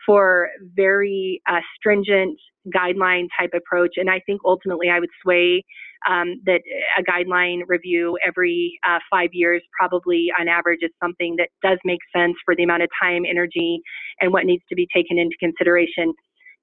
for 0.06 0.48
very 0.74 1.40
uh, 1.48 1.61
stringent 1.76 2.38
guideline 2.74 3.26
type 3.38 3.50
approach. 3.56 3.94
And 3.96 4.11
I 4.11 4.20
think 4.26 4.40
ultimately 4.44 4.88
I 4.88 5.00
would 5.00 5.11
sway 5.22 5.64
um, 6.09 6.40
that 6.46 6.61
a 6.98 7.02
guideline 7.02 7.61
review 7.66 8.18
every 8.26 8.78
uh, 8.88 8.98
five 9.11 9.30
years, 9.32 9.62
probably 9.78 10.28
on 10.38 10.48
average, 10.48 10.80
is 10.82 10.90
something 11.02 11.37
that 11.38 11.48
does 11.62 11.78
make 11.85 12.00
sense 12.14 12.35
for 12.44 12.54
the 12.54 12.62
amount 12.62 12.82
of 12.82 12.88
time, 13.02 13.22
energy, 13.28 13.80
and 14.20 14.32
what 14.32 14.44
needs 14.44 14.62
to 14.68 14.74
be 14.74 14.86
taken 14.94 15.18
into 15.18 15.36
consideration. 15.40 16.12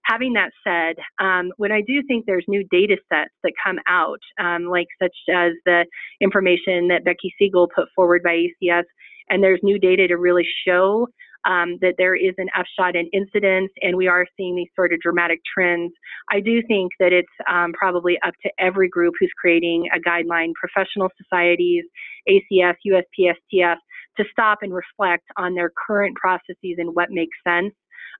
Having 0.05 0.33
that 0.33 0.51
said, 0.63 0.95
um, 1.23 1.51
when 1.57 1.71
I 1.71 1.81
do 1.81 2.03
think 2.07 2.25
there's 2.25 2.45
new 2.47 2.65
data 2.71 2.97
sets 3.11 3.33
that 3.43 3.53
come 3.65 3.79
out, 3.87 4.19
um, 4.39 4.65
like 4.65 4.87
such 5.01 5.15
as 5.33 5.53
the 5.65 5.85
information 6.21 6.87
that 6.89 7.05
Becky 7.05 7.33
Siegel 7.39 7.69
put 7.73 7.87
forward 7.95 8.21
by 8.23 8.45
ACS, 8.63 8.83
and 9.29 9.41
there's 9.41 9.59
new 9.63 9.79
data 9.79 10.07
to 10.07 10.17
really 10.17 10.45
show 10.67 11.07
um, 11.45 11.77
that 11.81 11.95
there 11.97 12.15
is 12.15 12.33
an 12.37 12.47
upshot 12.57 12.95
in 12.95 13.07
incidence 13.13 13.71
and 13.81 13.97
we 13.97 14.07
are 14.07 14.25
seeing 14.37 14.55
these 14.55 14.69
sort 14.75 14.93
of 14.93 14.99
dramatic 15.01 15.39
trends. 15.53 15.93
I 16.31 16.39
do 16.39 16.61
think 16.67 16.91
that 16.99 17.11
it's 17.11 17.27
um, 17.51 17.73
probably 17.73 18.17
up 18.25 18.33
to 18.43 18.51
every 18.59 18.89
group 18.89 19.13
who's 19.19 19.31
creating 19.39 19.87
a 19.93 19.99
guideline, 19.99 20.53
professional 20.53 21.09
societies, 21.21 21.83
ACS, 22.29 22.75
USPSTF, 22.87 23.75
to 24.17 24.23
stop 24.31 24.59
and 24.61 24.73
reflect 24.73 25.25
on 25.37 25.55
their 25.55 25.71
current 25.87 26.15
processes 26.15 26.75
and 26.77 26.95
what 26.95 27.09
makes 27.11 27.35
sense 27.45 27.73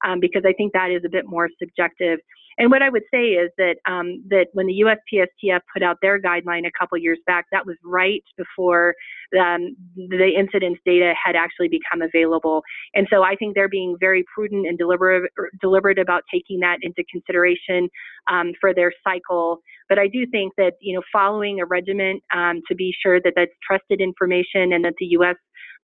um, 0.06 0.20
because 0.20 0.44
I 0.46 0.54
think 0.54 0.74
that 0.74 0.92
is 0.92 1.02
a 1.06 1.10
bit 1.10 1.26
more 1.26 1.50
subjective. 1.60 2.20
And 2.58 2.70
what 2.70 2.82
I 2.82 2.90
would 2.90 3.04
say 3.12 3.30
is 3.30 3.50
that 3.58 3.78
um, 3.88 4.24
that 4.30 4.48
when 4.54 4.68
the 4.68 4.84
USPSTF 4.86 5.62
put 5.74 5.82
out 5.82 5.98
their 6.02 6.22
guideline 6.22 6.68
a 6.68 6.72
couple 6.78 6.98
years 6.98 7.20
back, 7.26 7.46
that 7.52 7.66
was 7.66 7.76
right 7.84 8.24
before 8.38 8.94
um, 9.40 9.76
the 9.96 10.30
incidence 10.38 10.78
data 10.86 11.14
had 11.22 11.36
actually 11.36 11.68
become 11.68 12.02
available. 12.02 12.62
And 12.94 13.08
so 13.12 13.24
I 13.24 13.36
think 13.36 13.56
they're 13.56 13.70
being 13.70 13.98
very 14.00 14.24
prudent 14.34 14.68
and 14.68 14.78
deliberate 14.78 15.32
deliberate 15.62 16.00
about 16.00 16.24
taking 16.32 16.60
that 16.60 16.78
into 16.82 17.04
consideration 17.12 17.90
um, 18.32 18.54
for 18.60 18.74
their 18.74 18.92
cycle. 19.04 19.60
But 19.90 20.00
I 20.00 20.08
do 20.08 20.26
think 20.32 20.54
that 20.58 20.74
you 20.80 20.96
know 20.96 21.02
following 21.12 21.60
a 21.60 21.66
regimen 21.66 22.20
um, 22.34 22.62
to 22.68 22.76
be 22.76 22.94
sure 23.02 23.20
that 23.22 23.34
that's 23.36 23.52
trusted 23.66 24.02
information 24.02 24.74
and 24.74 24.84
that 24.86 24.94
the 25.00 25.06
U.S 25.18 25.36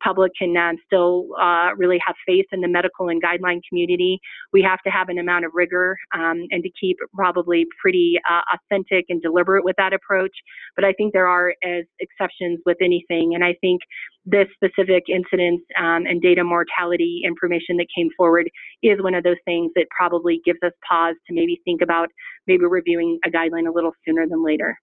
public 0.03 0.31
can 0.39 0.55
um, 0.57 0.75
still 0.85 1.27
uh, 1.39 1.69
really 1.77 1.99
have 2.05 2.15
faith 2.25 2.45
in 2.51 2.61
the 2.61 2.67
medical 2.67 3.09
and 3.09 3.21
guideline 3.21 3.59
community. 3.67 4.19
We 4.53 4.61
have 4.61 4.79
to 4.85 4.89
have 4.89 5.09
an 5.09 5.17
amount 5.17 5.45
of 5.45 5.51
rigor 5.53 5.97
um, 6.13 6.45
and 6.51 6.63
to 6.63 6.69
keep 6.79 6.97
probably 7.13 7.65
pretty 7.81 8.19
uh, 8.29 8.41
authentic 8.53 9.05
and 9.09 9.21
deliberate 9.21 9.63
with 9.63 9.75
that 9.77 9.93
approach. 9.93 10.35
But 10.75 10.85
I 10.85 10.93
think 10.93 11.13
there 11.13 11.27
are 11.27 11.53
as 11.63 11.85
exceptions 11.99 12.59
with 12.65 12.77
anything, 12.81 13.35
and 13.35 13.43
I 13.43 13.55
think 13.61 13.81
this 14.29 14.47
specific 14.53 15.03
incidence 15.09 15.61
um, 15.77 16.05
and 16.05 16.21
data 16.21 16.43
mortality 16.43 17.21
information 17.25 17.77
that 17.77 17.87
came 17.95 18.09
forward 18.15 18.49
is 18.83 19.01
one 19.01 19.13
of 19.13 19.23
those 19.23 19.37
things 19.45 19.71
that 19.75 19.85
probably 19.95 20.41
gives 20.45 20.59
us 20.63 20.71
pause 20.87 21.15
to 21.27 21.33
maybe 21.33 21.61
think 21.65 21.81
about 21.81 22.09
maybe 22.47 22.65
reviewing 22.65 23.19
a 23.25 23.29
guideline 23.29 23.67
a 23.67 23.71
little 23.71 23.91
sooner 24.05 24.27
than 24.27 24.43
later. 24.43 24.79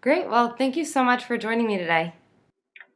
Great. 0.00 0.28
Well, 0.28 0.54
thank 0.56 0.76
you 0.76 0.84
so 0.84 1.02
much 1.02 1.24
for 1.24 1.38
joining 1.38 1.66
me 1.66 1.78
today. 1.78 2.14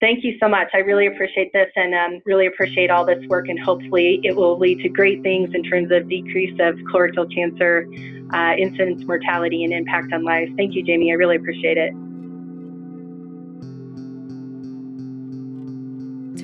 Thank 0.00 0.22
you 0.22 0.36
so 0.40 0.48
much. 0.48 0.68
I 0.74 0.78
really 0.78 1.06
appreciate 1.06 1.52
this 1.52 1.68
and 1.74 1.92
um, 1.92 2.22
really 2.24 2.46
appreciate 2.46 2.88
all 2.88 3.04
this 3.04 3.18
work, 3.26 3.48
and 3.48 3.58
hopefully, 3.58 4.20
it 4.22 4.36
will 4.36 4.56
lead 4.56 4.80
to 4.82 4.88
great 4.88 5.22
things 5.22 5.50
in 5.54 5.64
terms 5.64 5.90
of 5.90 6.08
decrease 6.08 6.56
of 6.60 6.76
colorectal 6.92 7.32
cancer 7.34 7.88
uh, 8.32 8.54
incidence, 8.56 9.02
mortality, 9.04 9.64
and 9.64 9.72
impact 9.72 10.12
on 10.12 10.22
lives. 10.22 10.52
Thank 10.56 10.74
you, 10.74 10.84
Jamie. 10.84 11.10
I 11.10 11.14
really 11.14 11.34
appreciate 11.34 11.78
it. 11.78 11.92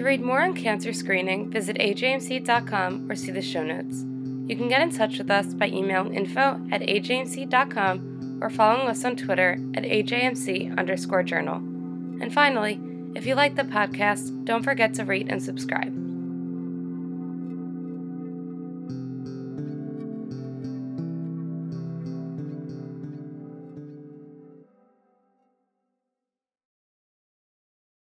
To 0.04 0.08
read 0.08 0.20
more 0.20 0.42
on 0.42 0.52
cancer 0.52 0.92
screening, 0.92 1.50
visit 1.50 1.78
ajmc.com 1.78 3.10
or 3.10 3.16
see 3.16 3.30
the 3.30 3.40
show 3.40 3.62
notes. 3.62 4.04
You 4.46 4.54
can 4.54 4.68
get 4.68 4.82
in 4.82 4.90
touch 4.90 5.16
with 5.16 5.30
us 5.30 5.54
by 5.54 5.68
emailing 5.68 6.12
info 6.12 6.60
at 6.70 6.82
ajmc.com 6.82 8.38
or 8.42 8.50
following 8.50 8.86
us 8.86 9.02
on 9.02 9.16
Twitter 9.16 9.52
at 9.72 9.84
ajmc 9.84 10.76
underscore 10.76 11.22
journal. 11.22 11.56
And 12.20 12.30
finally, 12.34 12.78
if 13.14 13.24
you 13.24 13.34
like 13.34 13.54
the 13.54 13.62
podcast, 13.62 14.44
don't 14.44 14.62
forget 14.62 14.92
to 14.92 15.06
rate 15.06 15.28
and 15.30 15.42
subscribe. 15.42 16.03